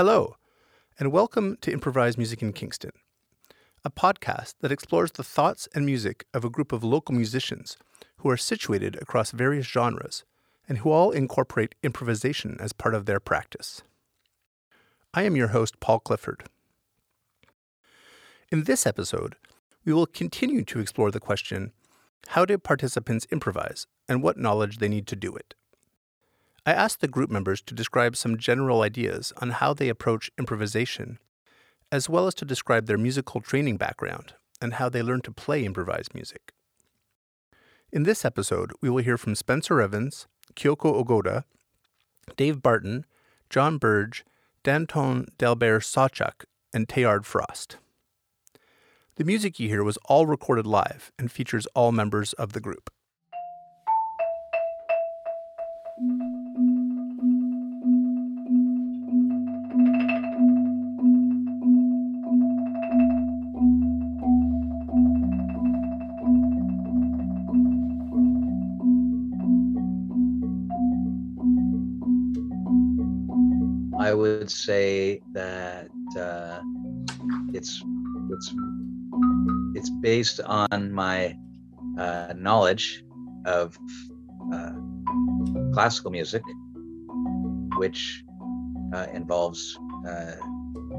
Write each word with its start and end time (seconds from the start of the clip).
Hello, 0.00 0.36
and 0.98 1.12
welcome 1.12 1.58
to 1.60 1.70
Improvise 1.70 2.16
Music 2.16 2.40
in 2.40 2.54
Kingston, 2.54 2.92
a 3.84 3.90
podcast 3.90 4.54
that 4.62 4.72
explores 4.72 5.12
the 5.12 5.22
thoughts 5.22 5.68
and 5.74 5.84
music 5.84 6.24
of 6.32 6.42
a 6.42 6.48
group 6.48 6.72
of 6.72 6.82
local 6.82 7.14
musicians 7.14 7.76
who 8.16 8.30
are 8.30 8.36
situated 8.38 8.96
across 9.02 9.30
various 9.30 9.66
genres 9.66 10.24
and 10.66 10.78
who 10.78 10.90
all 10.90 11.10
incorporate 11.10 11.74
improvisation 11.82 12.56
as 12.60 12.72
part 12.72 12.94
of 12.94 13.04
their 13.04 13.20
practice. 13.20 13.82
I 15.12 15.24
am 15.24 15.36
your 15.36 15.48
host, 15.48 15.80
Paul 15.80 15.98
Clifford. 16.00 16.44
In 18.50 18.64
this 18.64 18.86
episode, 18.86 19.36
we 19.84 19.92
will 19.92 20.06
continue 20.06 20.64
to 20.64 20.80
explore 20.80 21.10
the 21.10 21.20
question 21.20 21.72
how 22.28 22.46
do 22.46 22.56
participants 22.56 23.26
improvise 23.30 23.86
and 24.08 24.22
what 24.22 24.38
knowledge 24.38 24.78
they 24.78 24.88
need 24.88 25.06
to 25.08 25.14
do 25.14 25.36
it? 25.36 25.52
I 26.66 26.72
asked 26.72 27.00
the 27.00 27.08
group 27.08 27.30
members 27.30 27.62
to 27.62 27.74
describe 27.74 28.16
some 28.16 28.36
general 28.36 28.82
ideas 28.82 29.32
on 29.40 29.50
how 29.50 29.72
they 29.72 29.88
approach 29.88 30.30
improvisation, 30.38 31.18
as 31.90 32.08
well 32.08 32.26
as 32.26 32.34
to 32.34 32.44
describe 32.44 32.86
their 32.86 32.98
musical 32.98 33.40
training 33.40 33.76
background 33.76 34.34
and 34.60 34.74
how 34.74 34.88
they 34.88 35.02
learn 35.02 35.22
to 35.22 35.32
play 35.32 35.64
improvised 35.64 36.14
music. 36.14 36.52
In 37.90 38.02
this 38.04 38.24
episode, 38.24 38.72
we 38.80 38.90
will 38.90 39.02
hear 39.02 39.16
from 39.16 39.34
Spencer 39.34 39.80
Evans, 39.80 40.28
Kyoko 40.54 40.94
Ogoda, 40.94 41.44
Dave 42.36 42.62
Barton, 42.62 43.06
John 43.48 43.78
Burge, 43.78 44.24
Danton 44.62 45.26
Delbaere-Sawchuk, 45.38 46.44
and 46.72 46.86
Teilhard 46.86 47.24
Frost. 47.24 47.78
The 49.16 49.24
music 49.24 49.58
you 49.58 49.68
hear 49.68 49.82
was 49.82 49.98
all 50.04 50.26
recorded 50.26 50.66
live 50.66 51.10
and 51.18 51.32
features 51.32 51.66
all 51.74 51.90
members 51.90 52.32
of 52.34 52.52
the 52.52 52.60
group. 52.60 52.90
Would 74.50 74.56
say 74.56 75.20
that 75.32 75.88
uh, 76.18 76.60
it's 77.54 77.84
it's 78.30 78.52
it's 79.76 79.90
based 80.02 80.40
on 80.40 80.90
my 80.90 81.36
uh, 81.96 82.34
knowledge 82.36 83.04
of 83.44 83.78
uh, 84.52 84.72
classical 85.72 86.10
music, 86.10 86.42
which 87.76 88.24
uh, 88.92 89.06
involves 89.14 89.78
uh, 90.08 90.32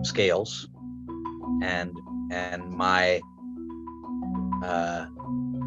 scales, 0.03 0.69
and 1.61 1.91
and 2.31 2.69
my 2.69 3.19
uh, 4.63 5.07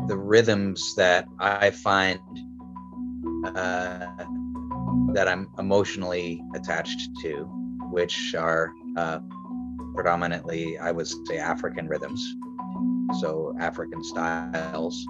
the 0.08 0.16
rhythms 0.16 0.94
that 0.96 1.26
I 1.38 1.68
find 1.70 2.18
that 5.14 5.28
I'm 5.28 5.48
emotionally 5.58 6.42
attached 6.54 7.10
to, 7.22 7.53
which 7.94 8.34
are 8.34 8.72
uh, 8.96 9.20
predominantly, 9.94 10.76
I 10.78 10.90
would 10.90 11.06
say, 11.06 11.38
African 11.38 11.86
rhythms. 11.86 12.20
So, 13.20 13.54
African 13.60 14.02
styles, 14.02 15.06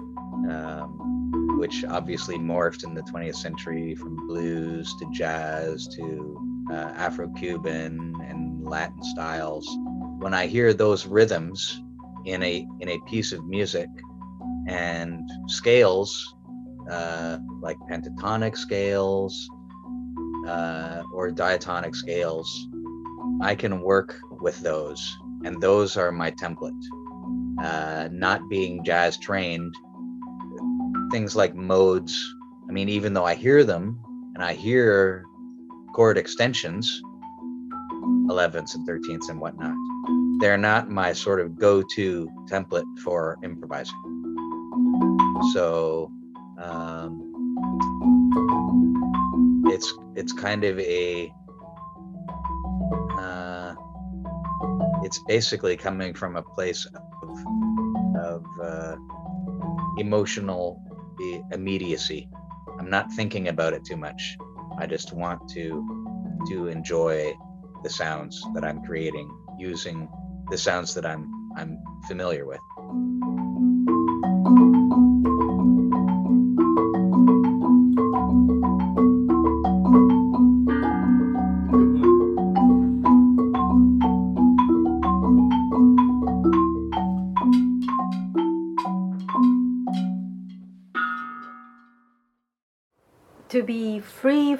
um, 0.47 1.57
which 1.57 1.83
obviously 1.85 2.37
morphed 2.37 2.83
in 2.83 2.93
the 2.93 3.01
20th 3.01 3.37
century 3.37 3.95
from 3.95 4.27
blues 4.27 4.93
to 4.99 5.09
jazz 5.11 5.87
to 5.95 6.39
uh, 6.71 6.91
Afro 6.95 7.27
Cuban 7.29 8.13
and 8.29 8.63
Latin 8.63 9.03
styles. 9.03 9.67
When 10.19 10.35
I 10.35 10.45
hear 10.45 10.71
those 10.71 11.07
rhythms 11.07 11.81
in 12.25 12.43
a 12.43 12.67
in 12.81 12.89
a 12.89 12.99
piece 13.07 13.31
of 13.31 13.43
music 13.47 13.89
and 14.67 15.27
scales 15.47 16.35
uh, 16.89 17.39
like 17.61 17.77
pentatonic 17.89 18.55
scales 18.55 19.49
uh, 20.47 21.01
or 21.11 21.31
diatonic 21.31 21.95
scales, 21.95 22.67
I 23.41 23.55
can 23.55 23.81
work 23.81 24.15
with 24.41 24.59
those, 24.59 25.17
and 25.43 25.61
those 25.61 25.97
are 25.97 26.11
my 26.11 26.31
template. 26.31 26.79
Uh, 27.61 28.09
not 28.11 28.47
being 28.49 28.83
jazz 28.83 29.17
trained, 29.17 29.73
things 31.11 31.35
like 31.35 31.55
modes. 31.55 32.17
I 32.69 32.71
mean, 32.71 32.89
even 32.89 33.13
though 33.13 33.25
I 33.25 33.35
hear 33.35 33.63
them 33.63 33.99
and 34.35 34.43
I 34.43 34.53
hear 34.53 35.25
chord 35.93 36.17
extensions, 36.17 37.01
11ths 38.27 38.75
and 38.75 38.87
13ths 38.87 39.29
and 39.29 39.39
whatnot, 39.39 39.75
they're 40.39 40.57
not 40.57 40.89
my 40.89 41.13
sort 41.13 41.39
of 41.39 41.57
go 41.57 41.81
to 41.95 42.27
template 42.49 42.99
for 42.99 43.37
improvising. 43.43 43.93
So, 45.53 46.11
um, 46.57 47.31
it's 49.67 49.93
it's 50.15 50.33
kind 50.33 50.63
of 50.63 50.79
a 50.79 51.31
it's 55.05 55.19
basically 55.19 55.77
coming 55.77 56.15
from 56.15 56.35
a 56.35 56.41
place 56.41 56.87
of 56.87 57.37
of 58.31 58.43
uh, 58.59 58.95
emotional 59.99 60.81
immediacy. 61.51 62.27
I'm 62.79 62.89
not 62.89 63.11
thinking 63.13 63.49
about 63.49 63.73
it 63.73 63.85
too 63.85 63.97
much. 63.97 64.35
I 64.79 64.87
just 64.87 65.13
want 65.13 65.47
to 65.49 65.65
to 66.49 66.67
enjoy 66.67 67.37
the 67.83 67.89
sounds 67.89 68.43
that 68.55 68.65
I'm 68.65 68.81
creating 68.83 69.29
using 69.59 70.09
the 70.49 70.57
sounds 70.57 70.95
that 70.95 71.05
I'm 71.05 71.23
I'm 71.55 71.77
familiar 72.07 72.45
with. 72.47 72.59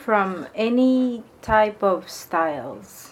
From 0.05 0.45
any 0.53 1.23
type 1.41 1.81
of 1.81 2.07
styles. 2.07 3.09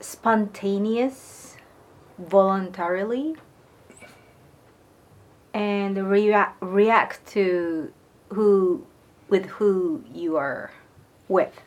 Spontaneous, 0.00 1.58
voluntarily, 2.18 3.36
and 5.52 6.08
rea- 6.08 6.54
react 6.60 7.26
to 7.26 7.92
who 8.30 8.86
with 9.28 9.44
who 9.44 10.02
you 10.10 10.38
are 10.38 10.70
with. 11.28 11.60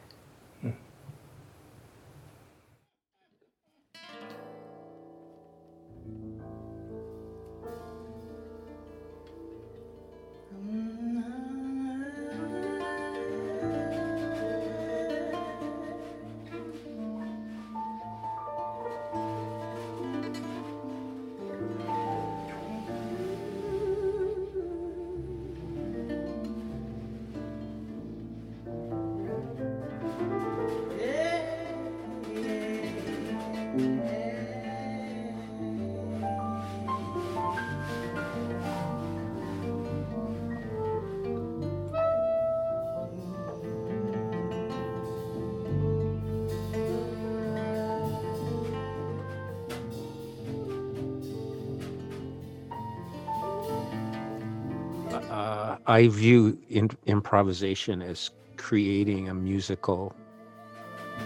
I 55.96 56.10
view 56.10 56.60
in, 56.70 56.90
improvisation 57.06 58.02
as 58.02 58.32
creating 58.58 59.30
a 59.30 59.34
musical 59.34 60.14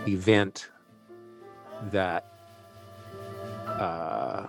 event 0.08 0.70
that 1.92 2.28
uh, 3.66 4.46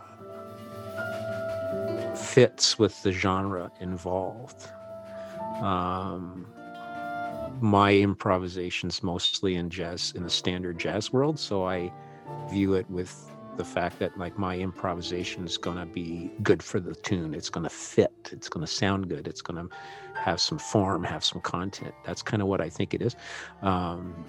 fits 2.15 2.79
with 2.79 3.03
the 3.03 3.13
genre 3.13 3.71
involved. 3.81 4.69
Um, 5.63 6.47
my 7.63 7.95
improvisations 7.95 9.03
mostly 9.03 9.55
in 9.55 9.71
jazz 9.71 10.13
in 10.15 10.23
the 10.23 10.31
standard 10.31 10.79
jazz 10.79 11.13
world 11.13 11.39
so 11.39 11.67
i 11.67 11.93
view 12.51 12.73
it 12.73 12.89
with 12.89 13.31
the 13.57 13.65
fact 13.65 13.99
that 13.99 14.17
like 14.17 14.39
my 14.39 14.57
improvisation 14.57 15.45
is 15.45 15.59
going 15.59 15.77
to 15.77 15.87
be 15.87 16.31
good 16.43 16.63
for 16.63 16.81
the 16.81 16.95
tune. 16.95 17.35
It's 17.35 17.51
going 17.51 17.65
to 17.65 17.71
fit. 17.71 18.31
It's 18.33 18.49
going 18.49 18.65
to 18.65 18.73
sound 18.73 19.09
good. 19.09 19.27
It's 19.29 19.43
going 19.43 19.69
to 19.69 19.75
have 20.15 20.41
some 20.41 20.59
form 20.59 21.05
have 21.05 21.25
some 21.25 21.41
content. 21.41 21.95
That's 22.05 22.23
kind 22.23 22.43
of 22.43 22.49
what 22.49 22.61
i 22.61 22.69
think 22.69 22.95
it 22.95 23.03
is. 23.03 23.17
Um, 23.63 24.25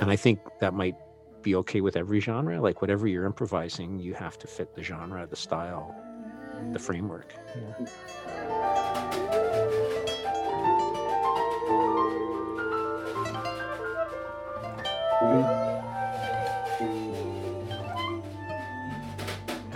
and 0.00 0.10
i 0.10 0.16
think 0.16 0.40
that 0.60 0.74
might 0.74 0.96
be 1.42 1.54
okay 1.56 1.80
with 1.80 1.96
every 1.96 2.20
genre. 2.20 2.60
Like 2.60 2.80
whatever 2.80 3.06
you're 3.06 3.26
improvising 3.26 3.98
you 3.98 4.14
have 4.14 4.38
to 4.38 4.46
fit 4.46 4.74
the 4.74 4.82
genre 4.82 5.26
the 5.26 5.36
style 5.36 5.94
the 6.72 6.78
framework. 6.78 7.34
Yeah. 7.56 8.61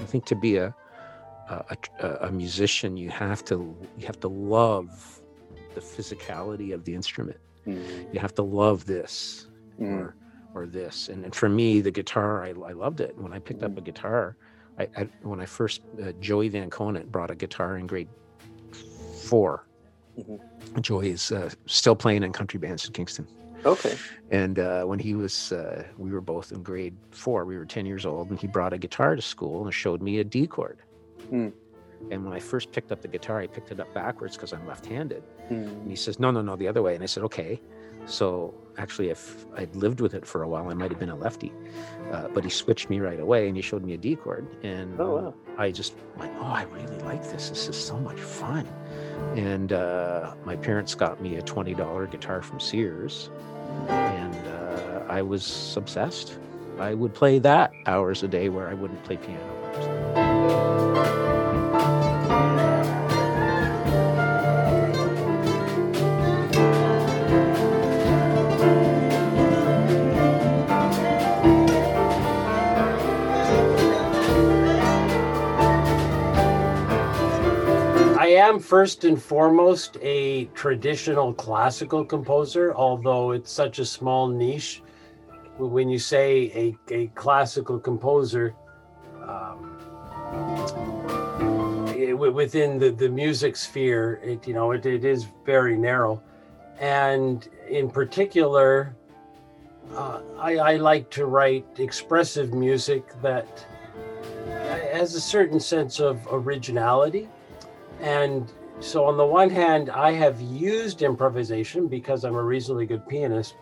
Think 0.06 0.24
to 0.26 0.34
be 0.34 0.56
a, 0.56 0.74
a, 1.48 2.08
a 2.22 2.32
musician, 2.32 2.96
you 2.96 3.10
have 3.10 3.44
to 3.46 3.76
you 3.98 4.06
have 4.06 4.20
to 4.20 4.28
love 4.28 5.20
the 5.74 5.80
physicality 5.80 6.72
of 6.72 6.84
the 6.84 6.94
instrument. 6.94 7.38
Mm. 7.66 8.12
You 8.12 8.20
have 8.20 8.34
to 8.36 8.42
love 8.42 8.86
this 8.86 9.48
mm. 9.80 9.90
or 9.90 10.16
or 10.54 10.66
this. 10.66 11.08
And, 11.08 11.24
and 11.24 11.34
for 11.34 11.48
me, 11.48 11.80
the 11.80 11.90
guitar, 11.90 12.44
I, 12.44 12.48
I 12.48 12.72
loved 12.72 13.00
it. 13.00 13.16
When 13.18 13.32
I 13.32 13.38
picked 13.38 13.60
mm. 13.60 13.66
up 13.66 13.76
a 13.76 13.82
guitar, 13.82 14.36
I, 14.78 14.88
I 14.96 15.08
when 15.22 15.40
I 15.40 15.46
first 15.46 15.82
uh, 16.02 16.12
Joey 16.20 16.48
Van 16.48 16.70
Conant 16.70 17.10
brought 17.10 17.30
a 17.30 17.34
guitar 17.34 17.78
in 17.78 17.86
grade 17.86 18.08
4 19.24 19.66
mm-hmm. 20.18 20.80
Joey 20.80 21.10
is 21.10 21.32
uh, 21.32 21.50
still 21.66 21.96
playing 21.96 22.22
in 22.22 22.32
country 22.32 22.58
bands 22.58 22.86
in 22.86 22.92
Kingston. 22.92 23.26
Okay. 23.66 23.96
And 24.30 24.58
uh, 24.58 24.84
when 24.84 24.98
he 24.98 25.14
was, 25.14 25.52
uh, 25.52 25.84
we 25.98 26.10
were 26.10 26.20
both 26.20 26.52
in 26.52 26.62
grade 26.62 26.96
four. 27.10 27.44
We 27.44 27.56
were 27.58 27.66
ten 27.66 27.84
years 27.84 28.06
old, 28.06 28.30
and 28.30 28.38
he 28.38 28.46
brought 28.46 28.72
a 28.72 28.78
guitar 28.78 29.16
to 29.16 29.22
school 29.22 29.64
and 29.64 29.74
showed 29.74 30.00
me 30.00 30.20
a 30.20 30.24
D 30.24 30.46
chord. 30.46 30.78
Hmm. 31.28 31.48
And 32.10 32.24
when 32.24 32.32
I 32.32 32.38
first 32.38 32.72
picked 32.72 32.92
up 32.92 33.00
the 33.00 33.08
guitar, 33.08 33.40
I 33.40 33.46
picked 33.46 33.72
it 33.72 33.80
up 33.80 33.92
backwards 33.94 34.36
because 34.36 34.52
I'm 34.52 34.66
left-handed. 34.66 35.22
Hmm. 35.48 35.54
And 35.54 35.90
he 35.90 35.96
says, 35.96 36.20
"No, 36.20 36.30
no, 36.30 36.42
no, 36.42 36.54
the 36.56 36.68
other 36.68 36.82
way." 36.82 36.94
And 36.94 37.02
I 37.02 37.06
said, 37.06 37.22
"Okay." 37.24 37.60
So 38.04 38.54
actually, 38.78 39.08
if 39.10 39.46
I'd 39.56 39.74
lived 39.74 40.00
with 40.00 40.14
it 40.14 40.24
for 40.24 40.44
a 40.44 40.48
while, 40.48 40.68
I 40.68 40.74
might 40.74 40.90
have 40.90 41.00
been 41.00 41.10
a 41.10 41.16
lefty. 41.16 41.52
Uh, 42.12 42.28
but 42.28 42.44
he 42.44 42.50
switched 42.50 42.88
me 42.88 43.00
right 43.00 43.18
away, 43.18 43.48
and 43.48 43.56
he 43.56 43.62
showed 43.62 43.82
me 43.82 43.94
a 43.94 43.96
D 43.96 44.14
chord, 44.14 44.46
and 44.62 45.00
oh, 45.00 45.16
wow. 45.16 45.34
I 45.58 45.72
just 45.72 45.94
went, 46.16 46.32
"Oh, 46.38 46.44
I 46.44 46.62
really 46.64 46.98
like 46.98 47.22
this. 47.22 47.48
This 47.48 47.68
is 47.68 47.76
so 47.76 47.98
much 47.98 48.20
fun." 48.20 48.68
And 49.34 49.72
uh, 49.72 50.34
my 50.44 50.54
parents 50.54 50.94
got 50.94 51.20
me 51.20 51.36
a 51.36 51.42
twenty 51.42 51.74
dollar 51.74 52.06
guitar 52.06 52.42
from 52.42 52.60
Sears, 52.60 53.30
and 53.88 54.48
uh, 54.48 55.04
I 55.08 55.22
was 55.22 55.76
obsessed. 55.76 56.38
I 56.78 56.94
would 56.94 57.14
play 57.14 57.38
that 57.38 57.72
hours 57.86 58.22
a 58.22 58.28
day 58.28 58.48
where 58.48 58.68
I 58.68 58.74
wouldn't 58.74 59.02
play 59.04 59.16
piano. 59.16 61.25
Am 78.48 78.58
first 78.58 79.04
and 79.04 79.20
foremost 79.20 79.96
a 80.02 80.44
traditional 80.46 81.32
classical 81.34 82.04
composer, 82.04 82.74
although 82.74 83.32
it's 83.32 83.50
such 83.50 83.78
a 83.78 83.84
small 83.84 84.28
niche. 84.28 84.82
When 85.58 85.88
you 85.88 85.98
say 85.98 86.52
a, 86.54 86.94
a 86.94 87.06
classical 87.08 87.78
composer, 87.78 88.54
um, 89.22 89.72
it, 91.96 92.12
within 92.12 92.78
the, 92.78 92.90
the 92.90 93.08
music 93.08 93.56
sphere, 93.56 94.20
it 94.22 94.46
you 94.46 94.54
know 94.54 94.72
it, 94.72 94.84
it 94.84 95.04
is 95.04 95.26
very 95.46 95.76
narrow, 95.78 96.22
and 96.78 97.48
in 97.70 97.88
particular, 97.88 98.94
uh, 99.94 100.20
I, 100.38 100.56
I 100.56 100.76
like 100.76 101.10
to 101.12 101.24
write 101.24 101.64
expressive 101.78 102.52
music 102.52 103.04
that 103.22 103.66
has 104.92 105.14
a 105.14 105.20
certain 105.20 105.58
sense 105.58 106.00
of 106.00 106.20
originality 106.30 107.28
and 108.00 108.50
so, 108.80 109.06
on 109.06 109.16
the 109.16 109.24
one 109.24 109.48
hand, 109.48 109.88
I 109.88 110.12
have 110.12 110.40
used 110.40 111.00
improvisation 111.02 111.88
because 111.88 112.24
I'm 112.24 112.34
a 112.34 112.42
reasonably 112.42 112.86
good 112.86 113.08
pianist 113.08 113.56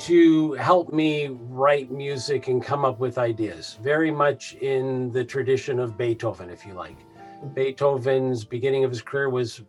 to 0.00 0.52
help 0.54 0.94
me 0.94 1.28
write 1.28 1.90
music 1.90 2.48
and 2.48 2.64
come 2.64 2.86
up 2.86 2.98
with 2.98 3.18
ideas, 3.18 3.76
very 3.82 4.10
much 4.10 4.54
in 4.54 5.12
the 5.12 5.22
tradition 5.22 5.78
of 5.78 5.98
Beethoven, 5.98 6.48
if 6.48 6.64
you 6.64 6.72
like. 6.72 6.96
Beethoven's 7.54 8.44
beginning 8.44 8.84
of 8.84 8.90
his 8.90 9.02
career 9.02 9.28
was 9.28 9.60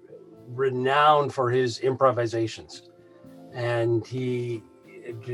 renowned 0.48 1.34
for 1.34 1.52
his 1.52 1.80
improvisations, 1.80 2.90
and 3.54 4.08
he 4.08 4.64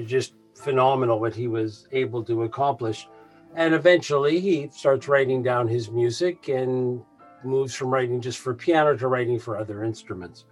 just 0.05 0.33
phenomenal 0.55 1.19
what 1.19 1.35
he 1.35 1.47
was 1.47 1.87
able 1.91 2.23
to 2.23 2.43
accomplish. 2.43 3.07
And 3.55 3.75
eventually, 3.75 4.39
he 4.39 4.69
starts 4.71 5.07
writing 5.07 5.43
down 5.43 5.67
his 5.67 5.91
music 5.91 6.47
and 6.47 7.03
moves 7.43 7.73
from 7.73 7.89
writing 7.89 8.21
just 8.21 8.39
for 8.39 8.53
piano 8.53 8.97
to 8.97 9.07
writing 9.07 9.39
for 9.39 9.57
other 9.57 9.83
instruments. 9.83 10.45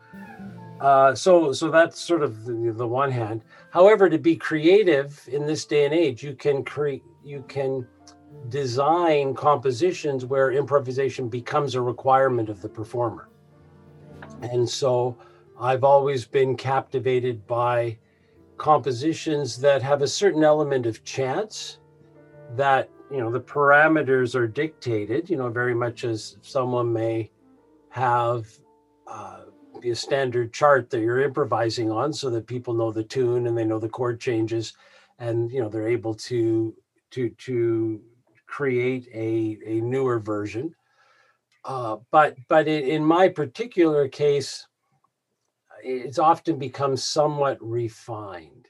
Uh, 0.79 1.15
so, 1.15 1.53
so 1.53 1.71
that's 1.71 1.99
sort 1.99 2.21
of 2.21 2.45
the, 2.45 2.73
the 2.75 2.87
one 2.87 3.11
hand. 3.11 3.41
However, 3.71 4.09
to 4.09 4.17
be 4.17 4.35
creative 4.35 5.27
in 5.31 5.45
this 5.45 5.65
day 5.65 5.85
and 5.85 5.93
age, 5.93 6.23
you 6.23 6.35
can 6.35 6.63
create, 6.63 7.03
you 7.23 7.43
can 7.47 7.87
design 8.49 9.33
compositions 9.33 10.25
where 10.25 10.51
improvisation 10.51 11.29
becomes 11.29 11.75
a 11.75 11.81
requirement 11.81 12.49
of 12.49 12.61
the 12.61 12.69
performer. 12.69 13.29
And 14.41 14.69
so, 14.69 15.17
I've 15.59 15.85
always 15.85 16.25
been 16.25 16.57
captivated 16.57 17.47
by 17.47 17.97
compositions 18.57 19.57
that 19.59 19.81
have 19.81 20.01
a 20.01 20.07
certain 20.07 20.43
element 20.43 20.85
of 20.85 21.03
chance 21.03 21.79
that 22.55 22.89
you 23.15 23.21
know 23.21 23.31
the 23.31 23.39
parameters 23.39 24.35
are 24.35 24.47
dictated 24.47 25.29
you 25.29 25.37
know 25.37 25.49
very 25.49 25.73
much 25.73 26.03
as 26.03 26.37
someone 26.41 26.91
may 26.91 27.31
have 27.87 28.45
uh, 29.07 29.43
a 29.85 29.95
standard 29.95 30.51
chart 30.51 30.89
that 30.89 30.99
you're 30.99 31.21
improvising 31.21 31.89
on 31.89 32.11
so 32.11 32.29
that 32.29 32.45
people 32.45 32.73
know 32.73 32.91
the 32.91 33.03
tune 33.03 33.47
and 33.47 33.57
they 33.57 33.63
know 33.63 33.79
the 33.79 33.87
chord 33.87 34.19
changes 34.19 34.73
and 35.19 35.49
you 35.49 35.61
know 35.61 35.69
they're 35.69 35.87
able 35.87 36.13
to 36.13 36.75
to 37.11 37.29
to 37.29 38.01
create 38.47 39.07
a 39.13 39.57
a 39.65 39.79
newer 39.79 40.19
version. 40.19 40.75
Uh, 41.63 41.97
but 42.11 42.35
but 42.49 42.67
in, 42.67 42.83
in 42.83 43.05
my 43.05 43.29
particular 43.29 44.09
case 44.09 44.67
it's 45.83 46.19
often 46.19 46.57
become 46.57 46.97
somewhat 46.97 47.57
refined 47.61 48.67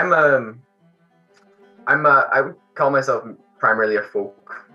I'm 0.00 0.12
um 0.12 0.62
I'm 1.86 2.06
a, 2.06 2.28
I 2.32 2.40
would 2.40 2.54
call 2.74 2.90
myself 2.90 3.24
primarily 3.58 3.96
a 3.96 4.02
folk 4.02 4.66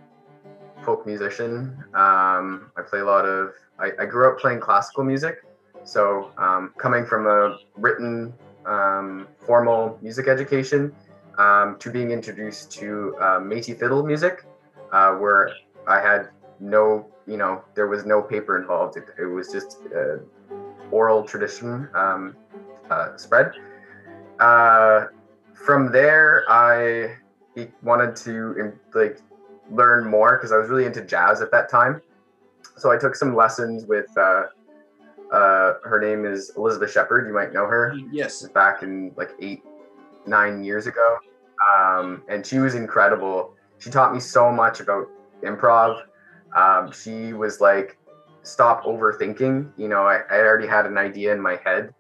folk 0.84 1.06
musician. 1.06 1.84
Um, 1.94 2.72
I 2.78 2.82
play 2.88 3.00
a 3.00 3.06
lot 3.06 3.26
of 3.26 3.54
I, 3.80 3.92
I 4.00 4.06
grew 4.06 4.30
up 4.30 4.40
playing 4.40 4.60
classical 4.60 5.04
music, 5.04 5.44
so 5.84 6.32
um, 6.38 6.74
coming 6.78 7.06
from 7.06 7.26
a 7.26 7.58
written 7.76 8.34
um, 8.66 9.28
formal 9.46 9.98
music 10.02 10.28
education 10.28 10.94
um, 11.38 11.78
to 11.80 11.90
being 11.90 12.12
introduced 12.12 12.72
to 12.74 13.16
uh, 13.20 13.40
Métis 13.40 13.80
fiddle 13.80 14.06
music, 14.06 14.46
uh, 14.92 15.14
where 15.14 15.52
I 15.88 16.00
had 16.00 16.30
no, 16.60 17.08
you 17.28 17.38
know, 17.38 17.64
there 17.74 17.88
was 17.88 18.06
no 18.06 18.22
paper 18.22 18.60
involved. 18.60 18.96
It, 18.98 19.06
it 19.20 19.26
was 19.26 19.52
just 19.52 19.80
uh, 19.96 20.18
oral 20.92 21.24
tradition 21.24 21.90
um, 21.96 22.36
uh, 22.90 23.18
spread. 23.18 23.52
From 25.56 25.92
there, 25.92 26.44
I 26.50 27.16
wanted 27.82 28.16
to 28.18 28.74
like 28.94 29.20
learn 29.72 30.06
more 30.08 30.38
because 30.38 30.52
I 30.52 30.58
was 30.58 30.70
really 30.70 30.86
into 30.86 31.02
jazz 31.02 31.42
at 31.42 31.52
that 31.52 31.70
time. 31.70 32.02
So 32.78 32.92
I 32.92 32.98
took 32.98 33.16
some 33.16 33.36
lessons 33.36 33.86
with. 33.86 34.16
Uh, 34.18 34.44
uh, 35.32 35.74
her 35.84 36.00
name 36.00 36.24
is 36.24 36.52
Elizabeth 36.56 36.92
Shepherd. 36.92 37.28
You 37.28 37.34
might 37.34 37.52
know 37.52 37.66
her. 37.66 37.98
Yes. 38.12 38.48
Back 38.50 38.84
in 38.84 39.12
like 39.18 39.32
eight, 39.40 39.64
nine 40.28 40.64
years 40.64 40.86
ago, 40.88 41.18
um, 41.74 42.22
and 42.30 42.46
she 42.46 42.60
was 42.60 42.76
incredible. 42.76 43.54
She 43.80 43.90
taught 43.90 44.14
me 44.14 44.20
so 44.20 44.52
much 44.52 44.80
about 44.80 45.08
improv. 45.42 46.02
Um, 46.56 46.92
she 46.92 47.34
was 47.34 47.60
like, 47.60 47.98
stop 48.44 48.84
overthinking. 48.84 49.72
You 49.78 49.88
know, 49.88 50.04
I, 50.04 50.22
I 50.30 50.38
already 50.38 50.68
had 50.68 50.86
an 50.86 50.98
idea 50.98 51.34
in 51.34 51.42
my 51.42 51.60
head 51.66 51.94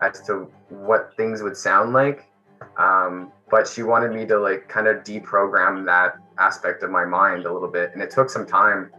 as 0.00 0.20
to 0.26 0.50
what 0.68 1.12
things 1.16 1.42
would 1.42 1.56
sound 1.56 1.92
like. 1.92 2.31
Um, 2.76 3.32
but 3.50 3.66
she 3.66 3.82
wanted 3.82 4.12
me 4.12 4.26
to 4.26 4.38
like 4.38 4.68
kind 4.68 4.86
of 4.86 5.04
deprogram 5.04 5.84
that 5.86 6.14
aspect 6.38 6.82
of 6.82 6.90
my 6.90 7.04
mind 7.04 7.46
a 7.46 7.52
little 7.52 7.68
bit. 7.68 7.90
And 7.92 8.02
it 8.02 8.10
took 8.10 8.30
some 8.30 8.46
time 8.46 8.90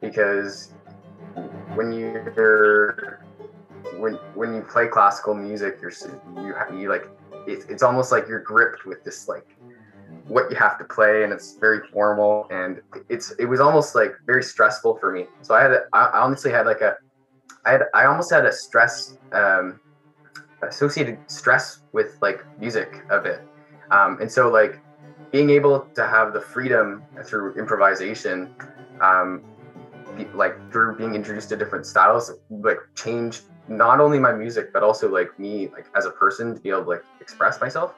because 0.00 0.72
when 1.74 1.92
you're 1.92 3.24
when 3.98 4.14
when 4.34 4.54
you 4.54 4.62
play 4.62 4.88
classical 4.88 5.34
music, 5.34 5.78
you're 5.80 5.92
you 6.36 6.54
you 6.78 6.88
like 6.88 7.06
it's 7.46 7.64
it's 7.66 7.82
almost 7.82 8.12
like 8.12 8.26
you're 8.28 8.42
gripped 8.42 8.84
with 8.86 9.02
this 9.04 9.28
like 9.28 9.46
what 10.26 10.50
you 10.50 10.56
have 10.56 10.78
to 10.78 10.84
play 10.84 11.24
and 11.24 11.32
it's 11.32 11.56
very 11.58 11.80
formal 11.88 12.46
and 12.50 12.80
it's 13.08 13.32
it 13.38 13.46
was 13.46 13.60
almost 13.60 13.94
like 13.94 14.12
very 14.26 14.42
stressful 14.42 14.96
for 14.96 15.12
me 15.12 15.26
so 15.42 15.54
i 15.54 15.62
had 15.62 15.72
a, 15.72 15.80
I 15.92 16.20
honestly 16.20 16.50
had 16.50 16.66
like 16.66 16.80
a 16.80 16.96
i 17.64 17.72
had 17.72 17.82
i 17.94 18.04
almost 18.04 18.32
had 18.32 18.44
a 18.46 18.52
stress 18.52 19.16
um 19.32 19.79
associated 20.62 21.18
stress 21.26 21.80
with 21.92 22.18
like 22.20 22.44
music 22.58 23.04
a 23.10 23.18
bit. 23.18 23.46
Um 23.90 24.18
and 24.20 24.30
so 24.30 24.48
like 24.48 24.80
being 25.30 25.50
able 25.50 25.80
to 25.94 26.06
have 26.06 26.32
the 26.32 26.40
freedom 26.40 27.04
through 27.24 27.54
improvisation 27.54 28.54
um 29.00 29.42
like 30.34 30.54
through 30.72 30.96
being 30.96 31.14
introduced 31.14 31.48
to 31.48 31.56
different 31.56 31.86
styles 31.86 32.32
like 32.50 32.78
changed 32.96 33.42
not 33.68 34.00
only 34.00 34.18
my 34.18 34.32
music 34.32 34.72
but 34.72 34.82
also 34.82 35.08
like 35.08 35.38
me 35.38 35.68
like 35.68 35.86
as 35.96 36.04
a 36.04 36.10
person 36.10 36.54
to 36.54 36.60
be 36.60 36.68
able 36.68 36.82
to 36.82 36.88
like 36.88 37.04
express 37.20 37.60
myself 37.60 37.94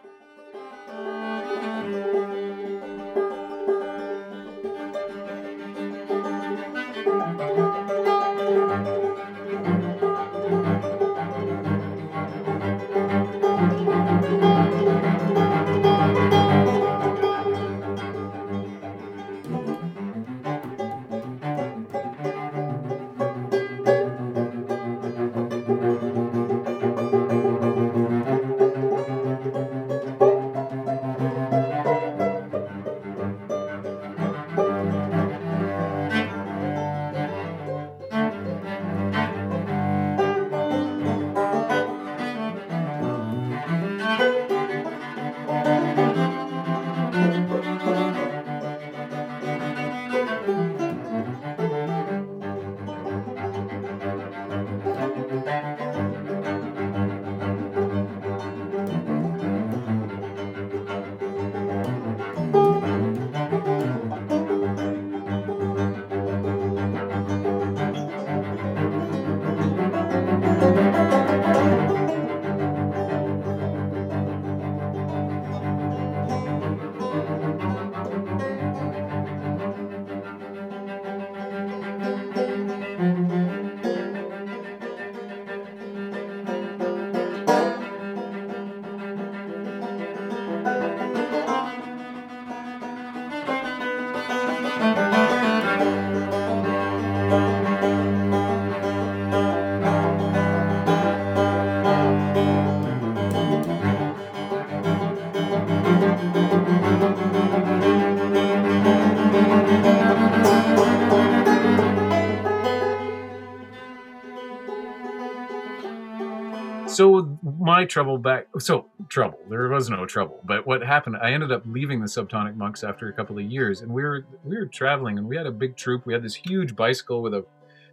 so 116.92 117.38
my 117.42 117.84
trouble 117.84 118.18
back 118.18 118.46
so 118.58 118.86
trouble. 119.08 119.38
There 119.48 119.68
was 119.68 119.88
no 119.90 120.06
trouble 120.06 120.40
but 120.44 120.66
what 120.66 120.82
happened 120.82 121.16
i 121.22 121.32
ended 121.32 121.52
up 121.52 121.62
leaving 121.66 122.00
the 122.00 122.06
subtonic 122.06 122.56
monks 122.56 122.84
after 122.84 123.08
a 123.08 123.12
couple 123.12 123.38
of 123.38 123.44
years 123.44 123.80
and 123.80 123.92
we 123.92 124.02
were 124.02 124.26
we 124.44 124.56
were 124.56 124.66
traveling 124.66 125.18
and 125.18 125.26
we 125.26 125.36
had 125.36 125.46
a 125.46 125.52
big 125.52 125.76
troupe. 125.76 126.06
We 126.06 126.12
had 126.12 126.22
this 126.22 126.34
huge 126.34 126.76
bicycle 126.76 127.22
with 127.22 127.34
a 127.34 127.44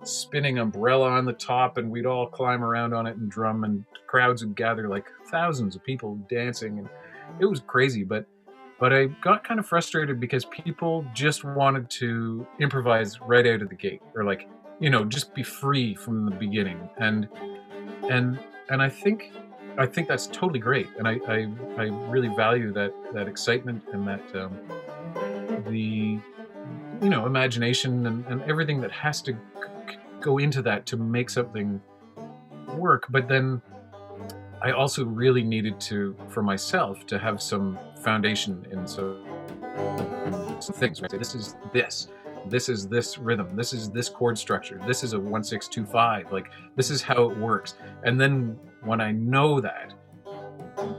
spinning 0.03 0.60
umbrella 0.60 1.10
on 1.10 1.25
the 1.25 1.34
top 1.34 1.77
and 1.77 1.89
we'd 1.89 2.06
all 2.06 2.27
climb 2.27 2.63
around 2.63 2.94
on 2.94 3.06
it 3.06 3.18
and 3.18 3.29
drum 3.29 3.63
and 3.63 3.84
crowds 4.08 4.44
would 4.44 4.56
gather 4.56 4.88
like 4.88 5.06
thousands 5.29 5.75
of 5.75 5.84
people 5.84 6.15
dancing 6.29 6.79
and 6.79 6.89
it 7.39 7.46
was 7.46 7.60
crazy 7.68 8.03
but 8.03 8.25
but 8.79 8.94
i 8.94 9.06
got 9.22 9.44
kind 9.44 9.60
of 9.60 9.65
frustrated 9.65 10.20
because 10.20 10.46
people 10.46 11.06
just 11.13 11.44
wanted 11.44 11.89
to 11.89 12.48
improvise 12.60 13.20
right 13.22 13.46
out 13.46 13.62
of 13.62 13.70
the 13.70 13.75
gate 13.75 14.01
or 14.15 14.24
like 14.24 14.48
you 14.79 14.89
know 14.89 15.03
just 15.03 15.34
be 15.36 15.44
free 15.44 15.94
from 15.96 16.25
the 16.25 16.32
beginning 16.32 16.89
and 16.98 17.27
and 18.10 18.39
and 18.69 18.81
I 18.81 18.89
think 18.89 19.31
I 19.77 19.85
think 19.85 20.07
that's 20.07 20.27
totally 20.27 20.59
great, 20.59 20.88
and 20.97 21.07
I 21.07 21.19
I, 21.27 21.47
I 21.77 21.83
really 22.09 22.27
value 22.29 22.71
that 22.73 22.93
that 23.13 23.27
excitement 23.27 23.83
and 23.93 24.07
that 24.07 24.35
um, 24.35 24.57
the 25.67 26.19
you 27.01 27.09
know 27.09 27.25
imagination 27.25 28.05
and, 28.05 28.25
and 28.25 28.41
everything 28.43 28.81
that 28.81 28.91
has 28.91 29.21
to 29.23 29.35
go 30.19 30.38
into 30.38 30.61
that 30.61 30.85
to 30.88 30.97
make 30.97 31.29
something 31.29 31.81
work. 32.75 33.05
But 33.09 33.27
then 33.27 33.61
I 34.61 34.71
also 34.71 35.05
really 35.05 35.43
needed 35.43 35.79
to 35.81 36.15
for 36.27 36.43
myself 36.43 37.05
to 37.07 37.17
have 37.17 37.41
some 37.41 37.79
foundation 38.03 38.65
in 38.71 38.85
so 38.85 39.17
some 40.59 40.75
things. 40.75 41.01
Right, 41.01 41.11
this 41.11 41.35
is 41.35 41.55
this 41.73 42.09
this 42.48 42.69
is 42.69 42.88
this 42.88 43.17
rhythm 43.17 43.55
this 43.55 43.74
is 43.74 43.89
this 43.89 44.10
chord 44.10 44.38
structure 44.38 44.79
this 44.88 45.03
is 45.03 45.13
a 45.13 45.19
1625 45.19 46.31
like 46.31 46.50
this 46.75 46.89
is 46.89 47.01
how 47.01 47.29
it 47.29 47.38
works. 47.38 47.75
And 48.03 48.19
then 48.19 48.58
when 48.84 49.01
i 49.01 49.12
know 49.12 49.60
that 49.60 49.93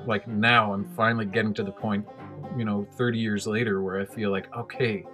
like 0.07 0.29
now 0.29 0.73
i'm 0.75 0.87
finally 0.95 1.25
getting 1.25 1.55
to 1.55 1.63
the 1.63 1.73
point 1.73 2.07
you 2.57 2.65
know 2.65 2.87
30 2.97 3.19
years 3.19 3.47
later 3.47 3.83
where 3.83 4.01
i 4.01 4.05
feel 4.05 4.31
like 4.31 4.55
okay 4.55 5.05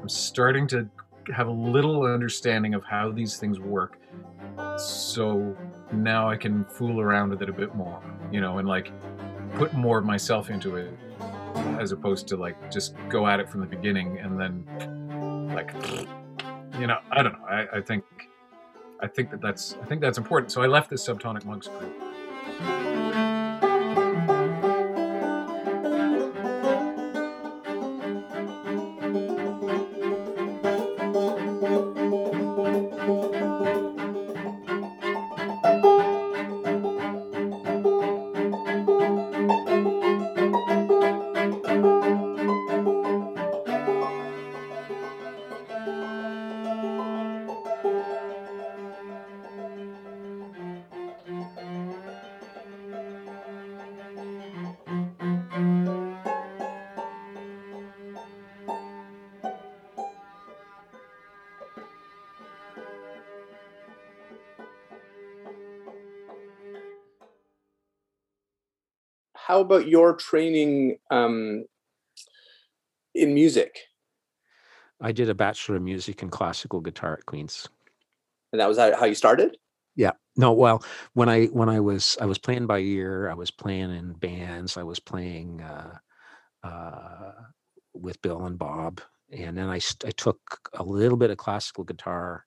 i'm 0.00 0.08
starting 0.08 0.66
to 0.68 0.88
have 1.34 1.48
a 1.48 1.52
little 1.52 2.04
understanding 2.04 2.74
of 2.74 2.84
how 2.84 3.10
these 3.10 3.38
things 3.38 3.58
work. 3.58 3.98
So 4.76 5.56
now 5.92 6.28
i 6.28 6.36
can 6.36 6.64
fool 6.64 7.00
around 7.00 7.30
with 7.30 7.42
it 7.42 7.48
a 7.48 7.52
bit 7.52 7.74
more 7.74 8.02
you 8.32 8.40
know 8.40 8.58
and 8.58 8.66
like 8.66 8.90
put 9.54 9.72
more 9.74 9.98
of 9.98 10.04
myself 10.04 10.50
into 10.50 10.76
it 10.76 10.92
as 11.78 11.92
opposed 11.92 12.26
to 12.28 12.36
like 12.36 12.56
just 12.72 12.96
go 13.08 13.26
at 13.26 13.38
it 13.38 13.48
from 13.48 13.60
the 13.60 13.66
beginning 13.66 14.18
and 14.18 14.40
then 14.40 14.64
like 15.54 15.72
you 16.78 16.86
know 16.86 16.98
i 17.10 17.22
don't 17.22 17.32
know. 17.32 17.46
I, 17.46 17.78
I, 17.78 17.80
think 17.80 18.04
i 19.00 19.06
think 19.06 19.30
that 19.30 19.40
that's 19.40 19.76
i 19.82 19.84
think 19.86 20.00
that's 20.00 20.18
important. 20.18 20.52
So 20.52 20.62
i 20.62 20.66
left 20.66 20.90
this 20.90 21.06
subtonic 21.06 21.44
monks 21.44 21.68
group 21.68 21.94
how 69.54 69.60
about 69.60 69.86
your 69.86 70.16
training 70.16 70.96
um, 71.12 71.64
in 73.14 73.34
music? 73.34 73.78
I 75.00 75.12
did 75.12 75.30
a 75.30 75.34
bachelor 75.34 75.76
of 75.76 75.82
music 75.82 76.22
and 76.22 76.32
classical 76.32 76.80
guitar 76.80 77.12
at 77.14 77.26
Queens. 77.26 77.68
And 78.52 78.60
that 78.60 78.68
was 78.68 78.78
how 78.78 79.04
you 79.04 79.14
started. 79.14 79.56
Yeah. 79.94 80.10
No, 80.36 80.52
well, 80.52 80.84
when 81.12 81.28
I 81.28 81.46
when 81.46 81.68
I 81.68 81.78
was 81.78 82.18
I 82.20 82.26
was 82.26 82.38
playing 82.38 82.66
by 82.66 82.80
ear, 82.80 83.30
I 83.30 83.34
was 83.34 83.52
playing 83.52 83.94
in 83.94 84.14
bands, 84.14 84.76
I 84.76 84.82
was 84.82 84.98
playing 84.98 85.62
uh, 85.62 85.98
uh, 86.64 87.32
with 87.92 88.20
Bill 88.22 88.44
and 88.46 88.58
Bob, 88.58 89.00
and 89.30 89.56
then 89.56 89.68
I 89.68 89.78
I 90.04 90.10
took 90.16 90.40
a 90.72 90.82
little 90.82 91.16
bit 91.16 91.30
of 91.30 91.36
classical 91.36 91.84
guitar 91.84 92.44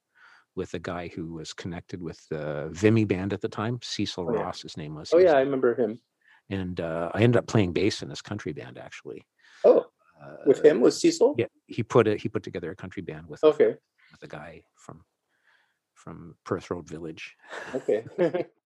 with 0.55 0.73
a 0.73 0.79
guy 0.79 1.09
who 1.15 1.35
was 1.35 1.53
connected 1.53 2.01
with 2.01 2.19
the 2.29 2.67
Vimy 2.71 3.05
band 3.05 3.31
at 3.31 3.39
the 3.39 3.47
time, 3.47 3.79
Cecil 3.81 4.25
Oh, 4.27 4.33
yeah. 4.33 4.41
Ross, 4.41 4.63
his 4.63 4.75
name 4.75 4.95
was. 4.95 5.13
Oh 5.13 5.19
yeah, 5.19 5.37
I 5.37 5.39
remember 5.39 5.73
him. 5.73 6.01
And 6.49 6.79
uh, 6.79 7.11
I 7.13 7.21
ended 7.21 7.37
up 7.37 7.47
playing 7.47 7.73
bass 7.73 8.01
in 8.01 8.09
this 8.09 8.21
country 8.21 8.53
band 8.53 8.77
actually. 8.77 9.25
Oh, 9.65 9.85
with 10.45 10.59
Uh, 10.59 10.69
him 10.69 10.81
was 10.81 10.99
Cecil. 10.99 11.35
Yeah, 11.37 11.47
he 11.67 11.83
put 11.83 12.07
it. 12.07 12.21
He 12.21 12.29
put 12.29 12.43
together 12.43 12.71
a 12.71 12.75
country 12.75 13.01
band 13.03 13.27
with 13.27 13.43
a- 13.43 13.47
Okay. 13.47 13.75
with 14.11 14.23
a 14.23 14.27
guy 14.27 14.63
from 14.75 15.03
from 15.93 16.35
Perth 16.43 16.69
Road 16.71 16.87
Village. 16.87 17.35
Okay. 17.75 18.05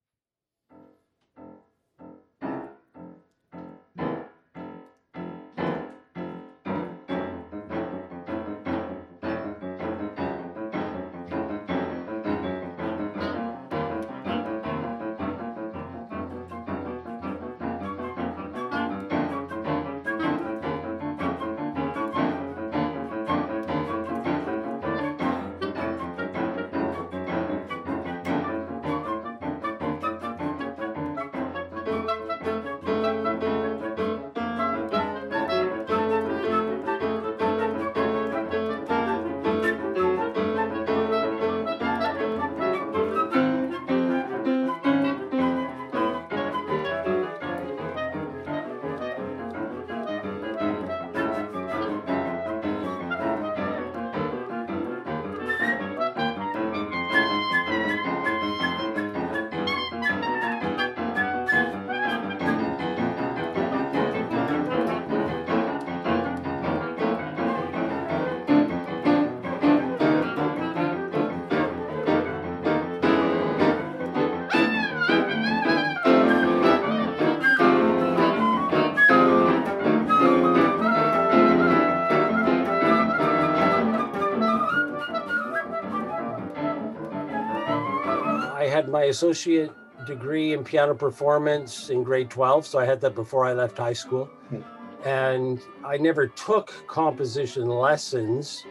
associate 89.11 89.71
degree 90.05 90.53
in 90.53 90.63
piano 90.63 90.95
performance 90.95 91.89
in 91.89 92.03
grade 92.03 92.29
12, 92.29 92.65
so 92.65 92.79
I 92.79 92.85
had 92.85 92.99
that 93.01 93.13
before 93.13 93.45
I 93.45 93.53
left 93.53 93.77
high 93.77 93.93
school. 93.93 94.29
And 95.05 95.61
I 95.85 95.97
never 95.97 96.27
took 96.27 96.73
composition 96.87 97.67
lessons 97.67 98.65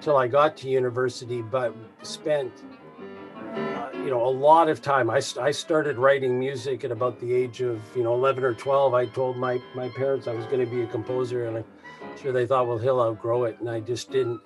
till 0.00 0.16
I 0.16 0.28
got 0.28 0.56
to 0.58 0.68
university, 0.68 1.42
but 1.42 1.74
spent 2.02 2.52
uh, 3.56 3.88
you 3.94 4.10
know 4.10 4.24
a 4.24 4.30
lot 4.30 4.68
of 4.68 4.82
time. 4.82 5.10
I, 5.10 5.20
I 5.40 5.50
started 5.50 5.96
writing 5.96 6.38
music 6.38 6.84
at 6.84 6.90
about 6.90 7.18
the 7.20 7.32
age 7.32 7.60
of 7.60 7.80
you 7.96 8.02
know 8.02 8.14
11 8.14 8.44
or 8.44 8.54
12. 8.54 8.94
I 8.94 9.06
told 9.06 9.36
my 9.36 9.60
my 9.74 9.88
parents 9.88 10.28
I 10.28 10.34
was 10.34 10.44
going 10.46 10.60
to 10.60 10.66
be 10.66 10.82
a 10.82 10.86
composer, 10.86 11.46
and 11.46 11.58
I'm 11.58 11.64
sure 12.20 12.32
they 12.32 12.46
thought, 12.46 12.66
well, 12.68 12.78
he'll 12.78 13.00
outgrow 13.00 13.44
it, 13.44 13.58
and 13.60 13.68
I 13.68 13.80
just 13.80 14.10
didn't. 14.10 14.40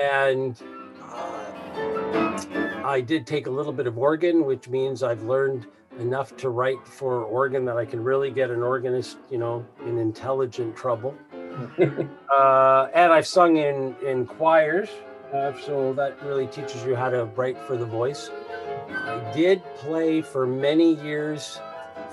And 0.00 0.60
uh, 1.02 2.61
I 2.84 3.00
did 3.00 3.26
take 3.26 3.46
a 3.46 3.50
little 3.50 3.72
bit 3.72 3.86
of 3.86 3.96
organ, 3.96 4.44
which 4.44 4.68
means 4.68 5.02
I've 5.02 5.22
learned 5.22 5.66
enough 6.00 6.36
to 6.38 6.48
write 6.48 6.84
for 6.86 7.22
organ 7.22 7.64
that 7.66 7.76
I 7.76 7.84
can 7.84 8.02
really 8.02 8.30
get 8.30 8.50
an 8.50 8.62
organist, 8.62 9.18
you 9.30 9.38
know, 9.38 9.64
in 9.86 9.98
intelligent 9.98 10.76
trouble. 10.76 11.14
uh, 11.78 12.88
and 12.94 13.12
I've 13.12 13.26
sung 13.26 13.56
in 13.58 13.94
in 14.04 14.26
choirs, 14.26 14.88
uh, 15.32 15.52
so 15.60 15.92
that 15.94 16.20
really 16.24 16.46
teaches 16.48 16.84
you 16.84 16.96
how 16.96 17.10
to 17.10 17.26
write 17.36 17.58
for 17.58 17.76
the 17.76 17.86
voice. 17.86 18.30
I 18.88 19.30
did 19.34 19.62
play 19.76 20.20
for 20.20 20.46
many 20.46 20.94
years 21.02 21.60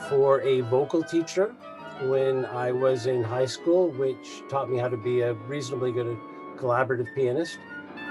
for 0.07 0.41
a 0.41 0.61
vocal 0.61 1.03
teacher 1.03 1.55
when 2.03 2.45
I 2.45 2.71
was 2.71 3.07
in 3.07 3.23
high 3.23 3.45
school, 3.45 3.89
which 3.91 4.43
taught 4.49 4.69
me 4.69 4.77
how 4.77 4.87
to 4.87 4.97
be 4.97 5.21
a 5.21 5.33
reasonably 5.33 5.91
good 5.91 6.17
collaborative 6.57 7.07
pianist, 7.15 7.57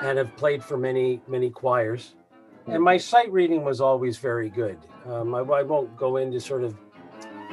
and 0.02 0.18
have 0.18 0.34
played 0.36 0.64
for 0.64 0.76
many 0.76 1.20
many 1.28 1.50
choirs. 1.50 2.14
And 2.68 2.82
my 2.82 2.96
sight 2.96 3.32
reading 3.32 3.64
was 3.64 3.80
always 3.80 4.18
very 4.18 4.50
good. 4.50 4.78
Um, 5.06 5.34
I, 5.34 5.38
I 5.40 5.62
won't 5.62 5.96
go 5.96 6.16
into 6.18 6.40
sort 6.40 6.64
of 6.64 6.76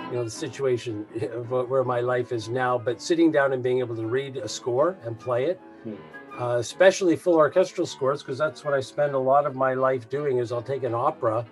you 0.10 0.14
know 0.14 0.24
the 0.24 0.30
situation 0.30 1.06
of 1.34 1.50
where 1.50 1.84
my 1.84 2.00
life 2.02 2.32
is 2.32 2.50
now, 2.50 2.78
but 2.78 3.02
sitting 3.02 3.32
down 3.32 3.54
and 3.54 3.64
being 3.64 3.80
able 3.80 3.96
to 3.96 4.06
read 4.08 4.38
a 4.38 4.48
score 4.48 4.98
and 5.04 5.18
play 5.20 5.46
it, 5.46 5.60
Hmm. 5.84 5.94
uh, 6.42 6.58
especially 6.58 7.16
full 7.16 7.36
orchestral 7.36 7.88
scores, 7.88 8.22
because 8.24 8.38
that's 8.38 8.64
what 8.66 8.74
I 8.74 8.80
spend 8.82 9.14
a 9.16 9.20
lot 9.20 9.46
of 9.46 9.56
my 9.56 9.74
life 9.74 10.10
doing. 10.10 10.38
Is 10.40 10.52
I'll 10.52 10.62
take 10.62 10.84
an 10.84 10.94
opera, 10.96 11.46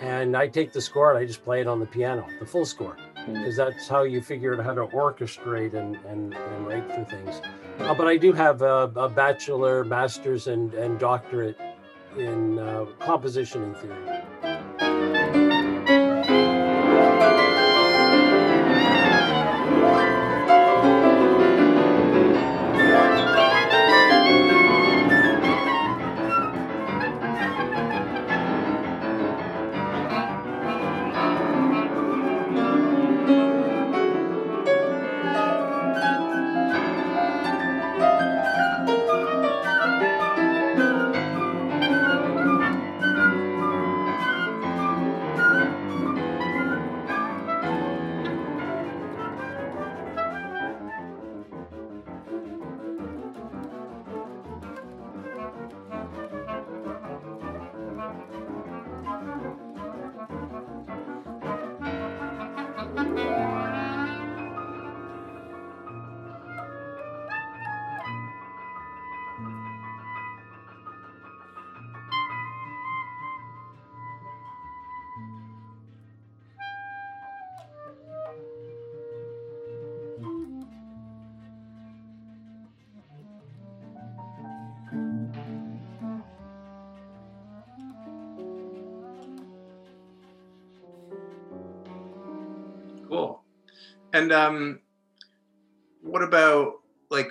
and 0.00 0.36
I 0.36 0.46
take 0.48 0.72
the 0.72 0.80
score 0.80 1.10
and 1.10 1.18
I 1.18 1.24
just 1.26 1.44
play 1.44 1.60
it 1.60 1.66
on 1.66 1.80
the 1.80 1.86
piano, 1.86 2.24
the 2.40 2.46
full 2.46 2.64
score, 2.64 2.96
Hmm. 3.24 3.34
because 3.34 3.56
that's 3.56 3.88
how 3.88 4.02
you 4.04 4.20
figure 4.22 4.54
out 4.56 4.64
how 4.64 4.74
to 4.74 4.86
orchestrate 4.96 5.74
and 5.74 5.96
and, 6.06 6.34
and 6.34 6.66
write 6.66 6.86
for 6.94 7.04
things. 7.04 7.40
Uh, 7.80 7.92
but 7.94 8.06
I 8.06 8.16
do 8.16 8.32
have 8.32 8.62
a, 8.62 8.90
a 8.96 9.08
bachelor, 9.08 9.84
master's, 9.84 10.46
and 10.46 10.72
and 10.74 10.98
doctorate 10.98 11.56
in 12.18 12.58
uh, 12.58 12.86
composition 13.00 13.62
and 13.62 13.76
theory. 13.76 14.15
And 94.16 94.32
um, 94.32 94.80
what 96.02 96.22
about 96.22 96.80
like 97.10 97.30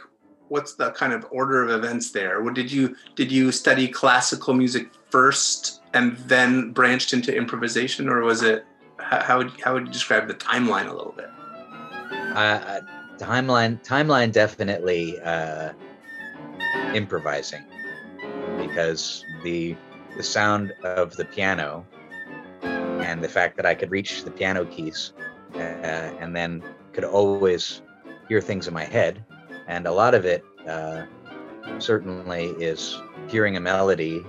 what's 0.49 0.75
the 0.75 0.91
kind 0.91 1.13
of 1.13 1.25
order 1.31 1.63
of 1.63 1.71
events 1.71 2.11
there? 2.11 2.43
What 2.43 2.53
did 2.53 2.71
you 2.71 2.95
did 3.15 3.31
you 3.31 3.51
study 3.51 3.87
classical 3.87 4.53
music 4.53 4.91
first 5.09 5.81
and 5.95 6.15
then 6.17 6.71
branched 6.73 7.11
into 7.11 7.35
improvisation, 7.35 8.07
or 8.07 8.21
was 8.21 8.43
it 8.43 8.65
how 8.99 9.39
would, 9.39 9.51
how 9.61 9.73
would 9.73 9.87
you 9.87 9.91
describe 9.91 10.27
the 10.27 10.35
timeline 10.35 10.87
a 10.87 10.93
little 10.93 11.13
bit? 11.13 11.29
Uh, 12.35 12.81
timeline 13.17 13.83
timeline 13.83 14.31
definitely 14.31 15.19
uh, 15.21 15.73
improvising 16.93 17.63
because 18.59 19.25
the 19.43 19.75
the 20.17 20.23
sound 20.23 20.71
of 20.83 21.15
the 21.15 21.25
piano 21.25 21.83
and 22.61 23.23
the 23.23 23.29
fact 23.29 23.57
that 23.57 23.65
I 23.65 23.73
could 23.73 23.89
reach 23.89 24.23
the 24.23 24.29
piano 24.31 24.65
keys 24.65 25.13
uh, 25.55 26.11
and 26.19 26.35
then 26.35 26.63
could 26.95 27.03
always 27.03 27.81
hear 28.29 28.39
things 28.39 28.67
in 28.67 28.73
my 28.73 28.85
head 28.85 29.23
and 29.67 29.85
a 29.85 29.91
lot 29.91 30.15
of 30.15 30.23
it 30.23 30.45
uh, 30.67 31.03
certainly 31.77 32.45
is 32.57 33.01
hearing 33.27 33.57
a 33.57 33.59
melody. 33.59 34.25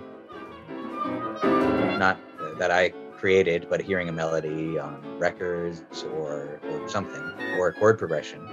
Not 1.44 2.18
that 2.58 2.72
I 2.72 2.90
created 3.16 3.68
but 3.70 3.80
hearing 3.80 4.08
a 4.08 4.12
melody 4.12 4.78
on 4.78 5.00
records 5.18 5.84
or, 6.14 6.60
or 6.68 6.88
something 6.88 7.22
or 7.56 7.68
a 7.68 7.72
chord 7.72 7.98
progression 7.98 8.46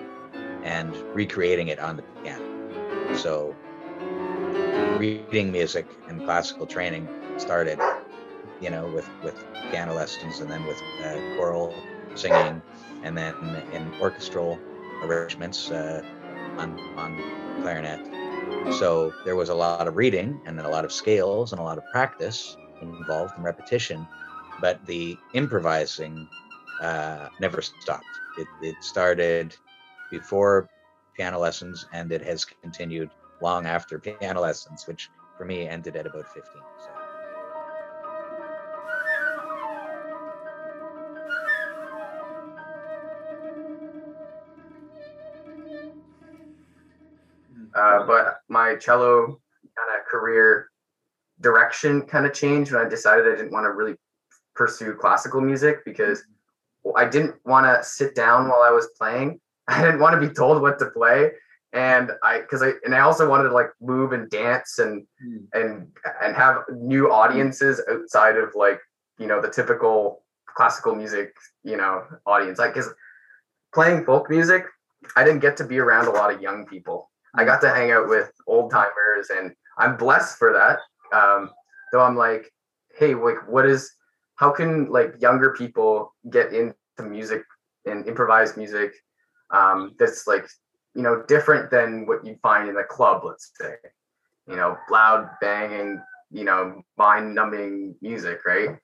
and 0.64 0.96
recreating 1.16 1.70
it 1.70 1.80
on 1.80 1.98
the 1.98 2.04
piano. 2.22 3.16
So 3.16 3.56
reading 4.98 5.52
music 5.52 5.88
and 6.08 6.24
classical 6.24 6.68
training 6.68 7.10
started 7.38 7.80
you 8.62 8.70
know 8.70 8.86
with 8.94 9.10
with 9.24 9.44
piano 9.72 9.94
lessons 9.96 10.40
and 10.40 10.50
then 10.50 10.64
with 10.66 10.82
uh, 11.04 11.36
choral 11.36 11.74
singing 12.16 12.62
and 13.04 13.18
then 13.18 13.36
in 13.74 13.92
orchestral 14.02 14.60
arrangements 15.04 15.72
uh, 15.72 16.02
on 16.58 16.80
on 16.98 17.18
clarinet 17.62 18.00
so 18.80 19.14
there 19.26 19.36
was 19.36 19.50
a 19.50 19.54
lot 19.54 19.88
of 19.88 19.96
reading 19.96 20.40
and 20.46 20.58
then 20.58 20.66
a 20.66 20.70
lot 20.70 20.86
of 20.86 20.92
scales 20.92 21.52
and 21.52 21.60
a 21.60 21.64
lot 21.64 21.78
of 21.78 21.84
practice 21.92 22.58
involved 22.82 23.34
in 23.38 23.44
repetition 23.44 24.08
but 24.62 24.84
the 24.86 25.18
improvising 25.34 26.28
uh, 26.82 27.28
never 27.40 27.62
stopped 27.62 28.06
it, 28.38 28.48
it 28.62 28.76
started 28.82 29.56
before 30.12 30.70
piano 31.16 31.40
lessons 31.40 31.86
and 31.94 32.12
it 32.12 32.22
has 32.22 32.46
continued 32.46 33.10
long 33.42 33.66
after 33.66 34.00
piano 34.00 34.42
lessons 34.42 34.88
which 34.88 35.10
for 35.38 35.46
me 35.46 35.68
ended 35.68 35.96
at 35.96 36.06
about 36.06 36.26
15 36.28 36.44
so. 36.80 36.93
My 48.54 48.76
cello 48.76 49.26
kind 49.78 49.90
of 50.00 50.06
career 50.06 50.70
direction 51.42 52.04
kind 52.04 52.26
of 52.26 52.34
changed 52.34 52.72
when 52.72 52.86
I 52.86 52.90
decided 52.90 53.26
I 53.28 53.36
didn't 53.36 53.52
want 53.52 53.66
to 53.66 53.72
really 53.72 53.96
pursue 54.56 54.94
classical 54.94 55.42
music 55.42 55.84
because 55.84 56.24
I 56.96 57.06
didn't 57.06 57.36
want 57.46 57.66
to 57.66 57.84
sit 57.84 58.14
down 58.16 58.48
while 58.50 58.62
I 58.62 58.70
was 58.70 58.88
playing. 58.98 59.40
I 59.68 59.82
didn't 59.82 60.00
want 60.00 60.14
to 60.20 60.28
be 60.28 60.34
told 60.34 60.62
what 60.62 60.78
to 60.80 60.88
play, 60.92 61.32
and 61.72 62.12
I 62.22 62.42
because 62.42 62.62
I 62.62 62.72
and 62.86 62.94
I 62.94 63.00
also 63.00 63.28
wanted 63.28 63.50
to 63.50 63.54
like 63.54 63.72
move 63.82 64.12
and 64.14 64.30
dance 64.30 64.80
and 64.80 65.06
Mm. 65.26 65.48
and 65.54 65.72
and 66.22 66.36
have 66.36 66.56
new 66.72 67.12
audiences 67.12 67.82
outside 67.90 68.36
of 68.44 68.50
like 68.56 68.80
you 69.18 69.28
know 69.28 69.40
the 69.42 69.50
typical 69.50 70.24
classical 70.46 70.94
music 70.96 71.34
you 71.64 71.78
know 71.78 72.04
audience. 72.26 72.60
Like 72.60 72.74
because 72.74 72.90
playing 73.74 74.06
folk 74.06 74.30
music, 74.30 74.66
I 75.16 75.24
didn't 75.24 75.40
get 75.40 75.56
to 75.58 75.64
be 75.64 75.80
around 75.80 76.08
a 76.08 76.12
lot 76.20 76.34
of 76.34 76.42
young 76.42 76.66
people. 76.66 77.10
I 77.36 77.44
got 77.44 77.62
to 77.62 77.70
hang 77.70 77.92
out 77.92 78.08
with 78.08 78.32
old 78.48 78.72
timers, 78.72 79.30
and 79.36 79.54
I'm 79.78 79.98
blessed 79.98 80.38
for 80.38 80.54
that. 80.54 80.80
Um, 81.18 81.50
though 81.92 82.02
I'm 82.02 82.16
like, 82.16 82.52
hey, 82.98 83.16
like, 83.16 83.48
what 83.48 83.66
is? 83.66 83.92
How 84.36 84.52
can 84.52 84.92
like 84.92 85.16
younger 85.22 85.54
people 85.54 86.14
get 86.30 86.54
into 86.54 86.76
music 87.04 87.44
and 87.86 88.08
improvised 88.08 88.58
music 88.58 88.94
um, 89.52 89.96
that's 90.00 90.28
like 90.28 90.48
you 90.96 91.02
know 91.02 91.24
different 91.28 91.72
than 91.72 92.06
what 92.06 92.26
you 92.26 92.38
find 92.42 92.70
in 92.70 92.78
a 92.78 92.84
club, 92.84 93.24
let's 93.26 93.52
say, 93.60 93.76
you 94.48 94.56
know, 94.56 94.78
loud 94.90 95.30
banging, 95.42 96.02
you 96.32 96.44
know, 96.44 96.82
mind-numbing 96.98 97.96
music, 98.02 98.46
right? 98.46 98.78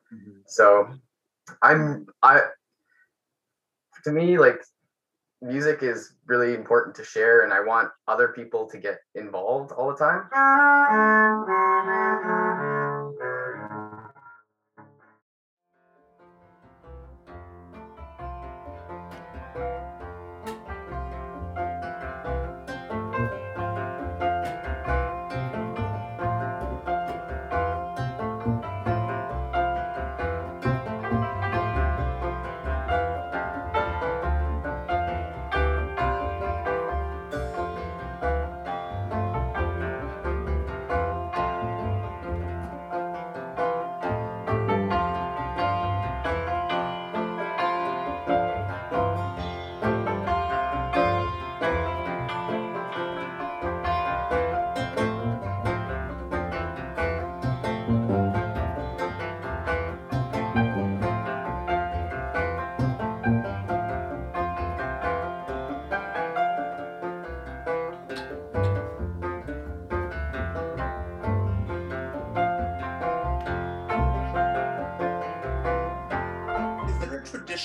So, 0.46 0.90
I'm 1.62 2.08
I. 2.24 2.42
To 4.06 4.12
me, 4.12 4.38
like 4.38 4.62
music 5.42 5.84
is 5.84 6.14
really 6.26 6.54
important 6.54 6.96
to 6.96 7.04
share 7.04 7.44
and 7.44 7.54
i 7.54 7.62
want 7.62 7.90
other 8.08 8.30
people 8.30 8.66
to 8.70 8.78
get 8.78 9.00
involved 9.16 9.72
all 9.72 9.90
the 9.90 9.96
time 9.96 10.28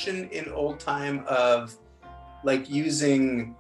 in 0.09 0.53
old 0.53 0.81
time 0.81 1.25
of 1.27 1.75
like 2.45 2.69
using 2.69 3.55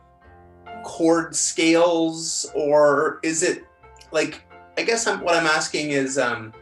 chord 0.84 1.34
scales, 1.34 2.50
or 2.54 3.20
is 3.22 3.42
it 3.42 3.64
like? 4.12 4.42
I 4.76 4.82
guess 4.82 5.06
I'm, 5.06 5.20
what 5.20 5.36
I'm 5.36 5.46
asking 5.46 5.90
is, 5.90 6.18
um, 6.18 6.52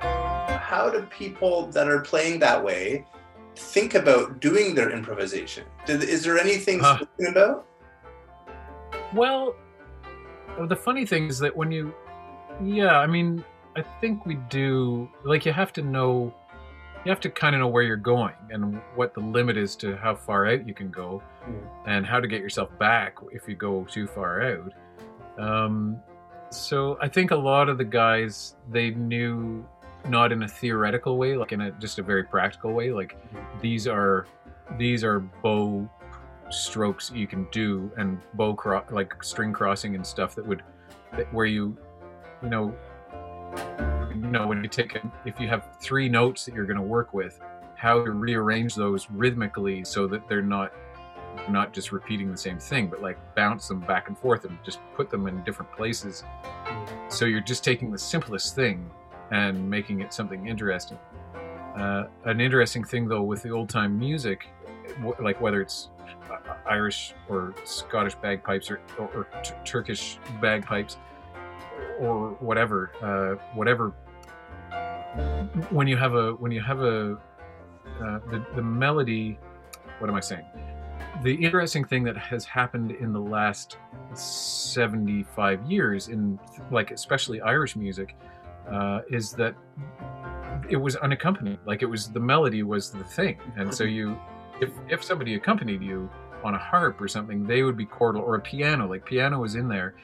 how 0.00 0.90
do 0.92 1.02
people 1.02 1.66
that 1.68 1.86
are 1.86 2.00
playing 2.00 2.40
that 2.40 2.64
way 2.64 3.06
think 3.54 3.94
about 3.94 4.40
doing 4.40 4.74
their 4.74 4.90
improvisation? 4.90 5.64
Do, 5.86 5.94
is 5.94 6.24
there 6.24 6.36
anything 6.36 6.80
spoken 6.80 7.26
about? 7.26 7.64
Well, 9.14 9.54
the 10.66 10.74
funny 10.74 11.06
thing 11.06 11.28
is 11.28 11.38
that 11.38 11.56
when 11.56 11.70
you, 11.70 11.94
yeah, 12.60 12.98
I 12.98 13.06
mean, 13.06 13.44
I 13.76 13.84
think 14.00 14.26
we 14.26 14.34
do. 14.50 15.08
Like, 15.24 15.46
you 15.46 15.52
have 15.52 15.72
to 15.74 15.82
know, 15.82 16.34
you 17.04 17.10
have 17.10 17.20
to 17.20 17.30
kind 17.30 17.54
of 17.54 17.60
know 17.60 17.68
where 17.68 17.82
you're 17.82 17.96
going 17.96 18.34
and 18.50 18.80
what 18.94 19.14
the 19.14 19.20
limit 19.20 19.56
is 19.56 19.74
to 19.76 19.96
how 19.96 20.14
far 20.14 20.46
out 20.46 20.66
you 20.66 20.74
can 20.74 20.90
go, 20.90 21.22
Mm. 21.48 21.60
and 21.86 22.06
how 22.06 22.20
to 22.20 22.28
get 22.28 22.40
yourself 22.42 22.68
back 22.78 23.16
if 23.32 23.48
you 23.48 23.54
go 23.54 23.84
too 23.84 24.06
far 24.06 24.42
out. 24.42 24.72
Um, 25.38 25.98
so 26.50 26.98
I 27.00 27.08
think 27.08 27.30
a 27.30 27.36
lot 27.36 27.68
of 27.70 27.78
the 27.78 27.84
guys 27.84 28.56
they 28.70 28.90
knew 28.90 29.64
not 30.08 30.32
in 30.32 30.42
a 30.42 30.48
theoretical 30.48 31.16
way, 31.16 31.36
like 31.36 31.52
in 31.52 31.60
a 31.62 31.70
just 31.72 31.98
a 31.98 32.02
very 32.02 32.24
practical 32.24 32.72
way. 32.72 32.90
Like 32.92 33.16
these 33.62 33.86
are 33.86 34.26
these 34.76 35.02
are 35.04 35.20
bow 35.20 35.88
strokes 36.50 37.10
you 37.14 37.26
can 37.26 37.46
do 37.52 37.90
and 37.96 38.18
bow 38.34 38.52
cro- 38.54 38.84
like 38.90 39.22
string 39.22 39.52
crossing 39.52 39.94
and 39.94 40.06
stuff 40.06 40.34
that 40.34 40.46
would 40.46 40.62
that 41.16 41.32
where 41.32 41.46
you 41.46 41.76
you 42.42 42.48
know 42.50 42.74
know 44.20 44.46
when 44.46 44.62
you 44.62 44.68
take 44.68 44.94
a, 44.96 45.12
if 45.24 45.40
you 45.40 45.48
have 45.48 45.68
three 45.80 46.08
notes 46.08 46.44
that 46.44 46.54
you're 46.54 46.66
going 46.66 46.76
to 46.76 46.82
work 46.82 47.12
with 47.12 47.40
how 47.76 48.04
to 48.04 48.10
rearrange 48.10 48.74
those 48.74 49.10
rhythmically 49.10 49.84
so 49.84 50.06
that 50.06 50.28
they're 50.28 50.42
not 50.42 50.72
not 51.48 51.72
just 51.72 51.92
repeating 51.92 52.30
the 52.30 52.36
same 52.36 52.58
thing 52.58 52.88
but 52.88 53.00
like 53.00 53.16
bounce 53.34 53.68
them 53.68 53.80
back 53.80 54.08
and 54.08 54.18
forth 54.18 54.44
and 54.44 54.58
just 54.64 54.80
put 54.94 55.08
them 55.10 55.26
in 55.28 55.42
different 55.44 55.70
places 55.72 56.24
so 57.08 57.24
you're 57.24 57.40
just 57.40 57.62
taking 57.62 57.90
the 57.90 57.98
simplest 57.98 58.54
thing 58.54 58.90
and 59.30 59.70
making 59.70 60.00
it 60.00 60.12
something 60.12 60.48
interesting 60.48 60.98
uh, 61.76 62.04
an 62.24 62.40
interesting 62.40 62.82
thing 62.82 63.06
though 63.06 63.22
with 63.22 63.42
the 63.42 63.50
old 63.50 63.68
time 63.68 63.96
music 63.98 64.48
like 65.20 65.40
whether 65.40 65.60
it's 65.62 65.90
uh, 66.30 66.54
Irish 66.68 67.14
or 67.28 67.54
Scottish 67.64 68.14
bagpipes 68.16 68.70
or, 68.70 68.80
or, 68.98 69.08
or 69.14 69.42
t- 69.42 69.54
Turkish 69.64 70.18
bagpipes 70.40 70.96
or 71.98 72.30
whatever, 72.40 72.92
uh, 73.02 73.42
whatever. 73.54 73.92
When 75.70 75.86
you 75.86 75.96
have 75.96 76.14
a 76.14 76.32
when 76.32 76.52
you 76.52 76.60
have 76.60 76.80
a 76.80 77.18
uh, 78.00 78.18
the 78.30 78.44
the 78.54 78.62
melody, 78.62 79.38
what 79.98 80.08
am 80.08 80.16
I 80.16 80.20
saying? 80.20 80.44
The 81.22 81.34
interesting 81.34 81.84
thing 81.84 82.04
that 82.04 82.16
has 82.16 82.44
happened 82.44 82.92
in 82.92 83.12
the 83.12 83.20
last 83.20 83.76
seventy 84.14 85.22
five 85.22 85.62
years 85.70 86.08
in 86.08 86.38
like 86.70 86.90
especially 86.92 87.40
Irish 87.40 87.76
music 87.76 88.16
uh, 88.70 89.00
is 89.10 89.32
that 89.32 89.54
it 90.68 90.76
was 90.76 90.96
unaccompanied. 90.96 91.58
Like 91.66 91.82
it 91.82 91.86
was 91.86 92.10
the 92.10 92.20
melody 92.20 92.62
was 92.62 92.90
the 92.90 93.04
thing, 93.04 93.38
and 93.56 93.74
so 93.74 93.84
you, 93.84 94.18
if 94.60 94.70
if 94.88 95.02
somebody 95.02 95.34
accompanied 95.34 95.82
you 95.82 96.08
on 96.44 96.54
a 96.54 96.58
harp 96.58 97.00
or 97.00 97.08
something, 97.08 97.46
they 97.46 97.62
would 97.62 97.76
be 97.76 97.86
chordal 97.86 98.20
or 98.20 98.36
a 98.36 98.40
piano. 98.40 98.88
Like 98.88 99.04
piano 99.04 99.40
was 99.40 99.54
in 99.54 99.68
there, 99.68 99.94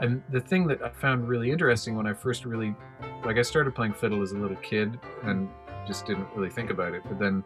and 0.00 0.22
the 0.30 0.40
thing 0.40 0.66
that 0.68 0.82
I 0.82 0.90
found 0.90 1.28
really 1.28 1.50
interesting 1.50 1.96
when 1.96 2.06
I 2.06 2.12
first 2.12 2.44
really, 2.44 2.74
like 3.24 3.36
I 3.36 3.42
started 3.42 3.74
playing 3.74 3.94
fiddle 3.94 4.22
as 4.22 4.32
a 4.32 4.38
little 4.38 4.56
kid 4.56 4.98
and 5.24 5.48
just 5.86 6.06
didn't 6.06 6.28
really 6.34 6.50
think 6.50 6.70
about 6.70 6.94
it, 6.94 7.02
but 7.04 7.18
then 7.18 7.44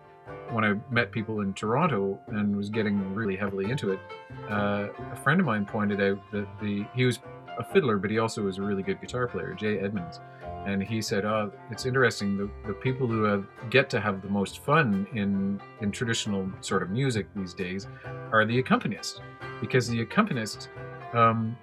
when 0.50 0.64
I 0.64 0.74
met 0.90 1.12
people 1.12 1.40
in 1.40 1.52
Toronto 1.54 2.18
and 2.28 2.56
was 2.56 2.70
getting 2.70 3.14
really 3.14 3.36
heavily 3.36 3.70
into 3.70 3.92
it, 3.92 4.00
uh, 4.48 4.88
a 5.12 5.16
friend 5.16 5.40
of 5.40 5.46
mine 5.46 5.64
pointed 5.64 6.00
out 6.00 6.18
that 6.32 6.46
the 6.60 6.86
he 6.94 7.04
was 7.04 7.20
a 7.58 7.64
fiddler, 7.64 7.98
but 7.98 8.10
he 8.10 8.18
also 8.18 8.42
was 8.42 8.58
a 8.58 8.62
really 8.62 8.82
good 8.82 9.00
guitar 9.00 9.26
player, 9.26 9.54
Jay 9.54 9.78
Edmonds 9.78 10.20
and 10.66 10.82
he 10.82 11.00
said, 11.00 11.24
"Oh, 11.24 11.52
it's 11.70 11.86
interesting. 11.86 12.36
The, 12.36 12.50
the 12.66 12.74
people 12.74 13.06
who 13.06 13.22
have, 13.22 13.46
get 13.70 13.88
to 13.90 14.00
have 14.00 14.20
the 14.20 14.28
most 14.28 14.58
fun 14.58 15.06
in 15.14 15.60
in 15.80 15.92
traditional 15.92 16.50
sort 16.60 16.82
of 16.82 16.90
music 16.90 17.28
these 17.34 17.54
days 17.54 17.86
are 18.32 18.44
the 18.44 18.62
accompanists, 18.62 19.20
because 19.60 19.88
the 19.88 20.04
accompanists 20.04 20.68
um, 21.14 21.56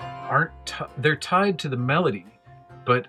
aren't 0.00 0.52
t- 0.64 0.84
they're 0.98 1.16
tied 1.16 1.58
to 1.58 1.68
the 1.68 1.76
melody, 1.76 2.26
but 2.86 3.08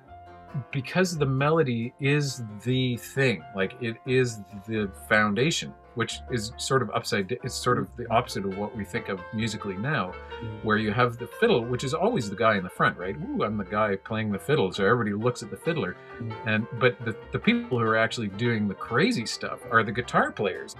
because 0.71 1.17
the 1.17 1.25
melody 1.25 1.93
is 1.99 2.41
the 2.63 2.97
thing, 2.97 3.43
like 3.55 3.73
it 3.81 3.97
is 4.05 4.39
the 4.67 4.91
foundation." 5.07 5.73
Which 5.95 6.19
is 6.29 6.51
sort 6.57 6.81
of 6.81 6.89
upside. 6.91 7.31
It's 7.43 7.55
sort 7.55 7.77
of 7.77 7.87
the 7.95 8.09
opposite 8.11 8.45
of 8.45 8.57
what 8.57 8.75
we 8.75 8.83
think 8.83 9.09
of 9.09 9.19
musically 9.33 9.75
now, 9.75 10.13
mm. 10.41 10.63
where 10.63 10.77
you 10.77 10.91
have 10.91 11.17
the 11.17 11.27
fiddle, 11.39 11.63
which 11.63 11.83
is 11.83 11.93
always 11.93 12.29
the 12.29 12.35
guy 12.35 12.57
in 12.57 12.63
the 12.63 12.69
front, 12.69 12.97
right? 12.97 13.15
Ooh, 13.15 13.43
I'm 13.43 13.57
the 13.57 13.63
guy 13.63 13.95
playing 13.95 14.31
the 14.31 14.39
fiddle, 14.39 14.71
so 14.71 14.85
everybody 14.85 15.13
looks 15.13 15.41
at 15.41 15.49
the 15.49 15.57
fiddler. 15.57 15.95
Mm. 16.19 16.33
And 16.45 16.67
but 16.79 16.99
the, 17.05 17.15
the 17.31 17.39
people 17.39 17.79
who 17.79 17.85
are 17.85 17.97
actually 17.97 18.27
doing 18.27 18.67
the 18.67 18.75
crazy 18.75 19.25
stuff 19.25 19.59
are 19.71 19.83
the 19.83 19.91
guitar 19.91 20.31
players. 20.31 20.75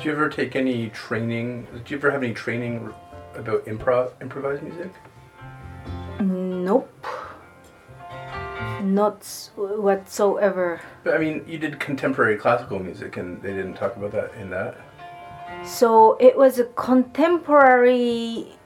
Did 0.00 0.06
you 0.06 0.12
ever 0.12 0.30
take 0.30 0.56
any 0.56 0.88
training? 0.88 1.66
Did 1.74 1.90
you 1.90 1.98
ever 1.98 2.10
have 2.10 2.22
any 2.22 2.32
training 2.32 2.90
about 3.34 3.66
improv, 3.66 4.12
improvised 4.22 4.62
music? 4.62 4.90
Nope. 6.18 7.06
Not 8.80 9.50
whatsoever. 9.56 10.80
But 11.04 11.12
I 11.12 11.18
mean, 11.18 11.44
you 11.46 11.58
did 11.58 11.78
contemporary 11.78 12.38
classical 12.38 12.78
music, 12.78 13.18
and 13.18 13.42
they 13.42 13.52
didn't 13.52 13.74
talk 13.74 13.94
about 13.96 14.12
that 14.12 14.32
in 14.40 14.48
that. 14.48 14.78
So 15.66 16.16
it 16.18 16.34
was 16.34 16.58
a 16.58 16.64
contemporary 16.64 18.56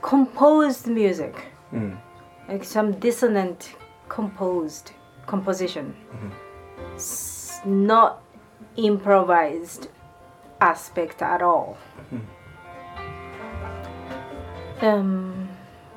composed 0.00 0.86
music, 0.86 1.44
Mm. 1.74 1.98
like 2.48 2.64
some 2.64 2.92
dissonant 2.92 3.74
composed 4.08 4.92
composition. 5.26 5.94
S- 6.94 7.60
not 7.66 8.22
improvised 8.78 9.88
aspect 10.70 11.22
at 11.22 11.42
all. 11.42 11.76
Um, 14.80 15.48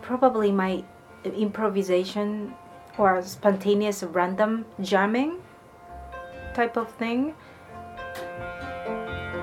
probably 0.02 0.52
my 0.52 0.84
improvisation 1.24 2.54
or 2.98 3.22
spontaneous 3.22 4.04
random 4.04 4.66
jamming 4.82 5.42
type 6.54 6.78
of 6.78 6.90
thing 6.94 7.34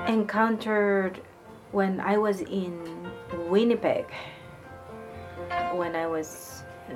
encountered 0.07 1.21
when 1.71 1.99
I 1.99 2.17
was 2.17 2.41
in 2.41 2.73
Winnipeg 3.49 4.05
when 5.75 5.95
I 5.95 6.07
was 6.07 6.63
uh, 6.89 6.95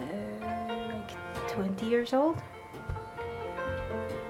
like 0.87 1.11
20 1.47 1.85
years 1.85 2.13
old. 2.13 2.41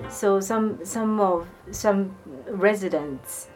So 0.10 0.40
some 0.40 0.84
some 0.84 1.20
of 1.20 1.48
some 1.72 2.16
residents, 2.48 3.48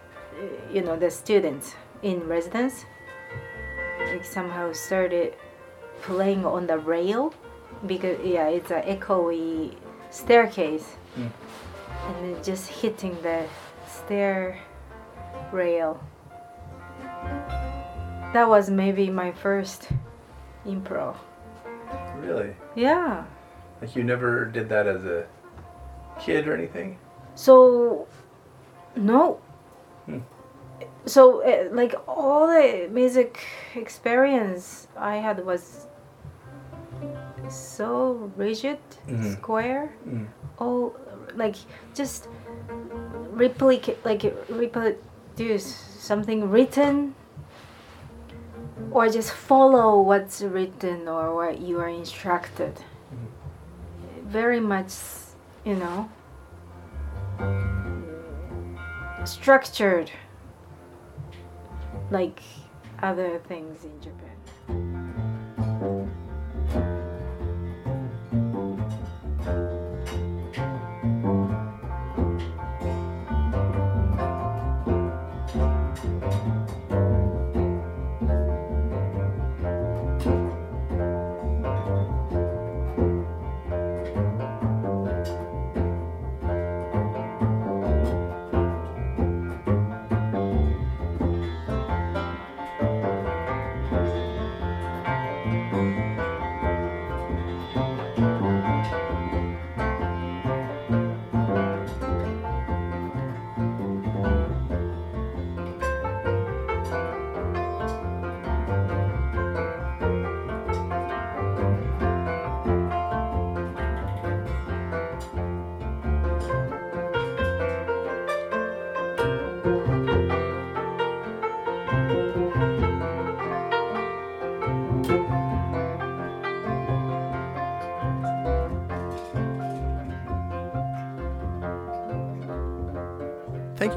you 0.71 0.81
know, 0.81 0.95
the 0.95 1.09
students 1.11 1.75
in 2.01 2.27
residence, 2.27 2.85
like 4.07 4.25
somehow 4.25 4.73
started 4.73 5.33
playing 6.01 6.45
on 6.45 6.67
the 6.67 6.77
rail 6.77 7.33
because 7.87 8.19
yeah, 8.25 8.47
it's 8.47 8.71
an 8.71 8.83
echoey 8.83 9.75
staircase, 10.11 10.97
Mm. 11.17 11.29
and 12.07 12.15
then 12.35 12.43
just 12.43 12.67
hitting 12.69 13.15
the 13.21 13.45
stair 13.87 14.57
rail. 15.51 15.99
That 18.33 18.49
was 18.49 18.69
maybe 18.69 19.09
my 19.11 19.31
first 19.31 19.89
improv 20.65 21.15
Really? 22.17 22.55
Yeah. 22.75 23.25
Like 23.81 23.95
you 23.95 24.03
never 24.03 24.45
did 24.45 24.69
that 24.69 24.87
as 24.87 25.03
a 25.05 25.25
kid 26.19 26.47
or 26.47 26.53
anything? 26.55 26.97
So, 27.35 28.07
no. 28.95 29.39
Hmm. 30.05 30.19
So, 31.05 31.41
uh, 31.43 31.69
like 31.71 31.95
all 32.07 32.47
the 32.47 32.87
music 32.91 33.39
experience 33.75 34.87
I 34.97 35.17
had 35.17 35.45
was 35.45 35.87
so 37.49 38.31
rigid, 38.37 38.79
Mhm. 39.07 39.31
square. 39.33 39.91
Mm. 40.07 40.27
Oh, 40.59 40.93
like 41.35 41.55
just 41.93 42.27
replicate, 43.31 43.97
like 44.05 44.23
reproduce 44.49 45.65
something 45.99 46.49
written, 46.49 47.15
or 48.91 49.09
just 49.09 49.31
follow 49.31 50.01
what's 50.01 50.41
written 50.41 51.07
or 51.07 51.35
what 51.35 51.59
you 51.59 51.79
are 51.79 51.89
instructed. 51.89 52.73
Very 54.25 54.59
much, 54.59 54.93
you 55.65 55.75
know, 55.75 56.09
structured 59.25 60.11
like 62.11 62.41
other 63.01 63.39
things 63.47 63.83
in 63.83 64.01
Japan. 64.01 64.29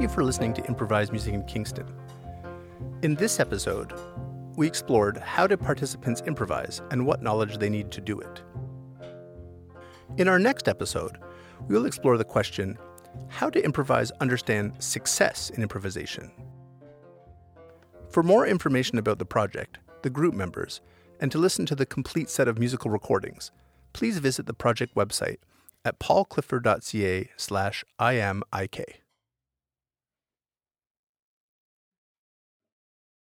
You 0.07 0.13
for 0.13 0.23
listening 0.23 0.53
to 0.53 0.65
Improvised 0.65 1.11
Music 1.11 1.33
in 1.33 1.43
Kingston. 1.43 1.87
In 3.01 3.15
this 3.15 3.39
episode, 3.39 3.93
we 4.55 4.67
explored 4.67 5.17
how 5.17 5.47
do 5.47 5.57
participants 5.57 6.21
improvise 6.25 6.81
and 6.91 7.05
what 7.05 7.21
knowledge 7.21 7.57
they 7.57 7.69
need 7.69 7.91
to 7.91 8.01
do 8.01 8.19
it. 8.19 8.41
In 10.17 10.27
our 10.27 10.39
next 10.39 10.67
episode, 10.67 11.17
we 11.67 11.75
will 11.75 11.85
explore 11.85 12.17
the 12.17 12.23
question 12.23 12.77
how 13.27 13.49
to 13.49 13.63
improvise 13.63 14.11
understand 14.21 14.73
success 14.79 15.49
in 15.49 15.61
improvisation. 15.61 16.31
For 18.09 18.23
more 18.23 18.47
information 18.47 18.97
about 18.97 19.19
the 19.19 19.25
project, 19.25 19.77
the 20.03 20.09
group 20.09 20.33
members, 20.33 20.81
and 21.19 21.31
to 21.31 21.37
listen 21.37 21.65
to 21.65 21.75
the 21.75 21.85
complete 21.85 22.29
set 22.29 22.47
of 22.47 22.59
musical 22.59 22.91
recordings, 22.91 23.51
please 23.93 24.19
visit 24.19 24.45
the 24.45 24.53
project 24.53 24.95
website 24.95 25.37
at 25.83 25.99
paulclifford.ca 25.99 27.29
slash 27.35 27.83
imik. 27.99 29.01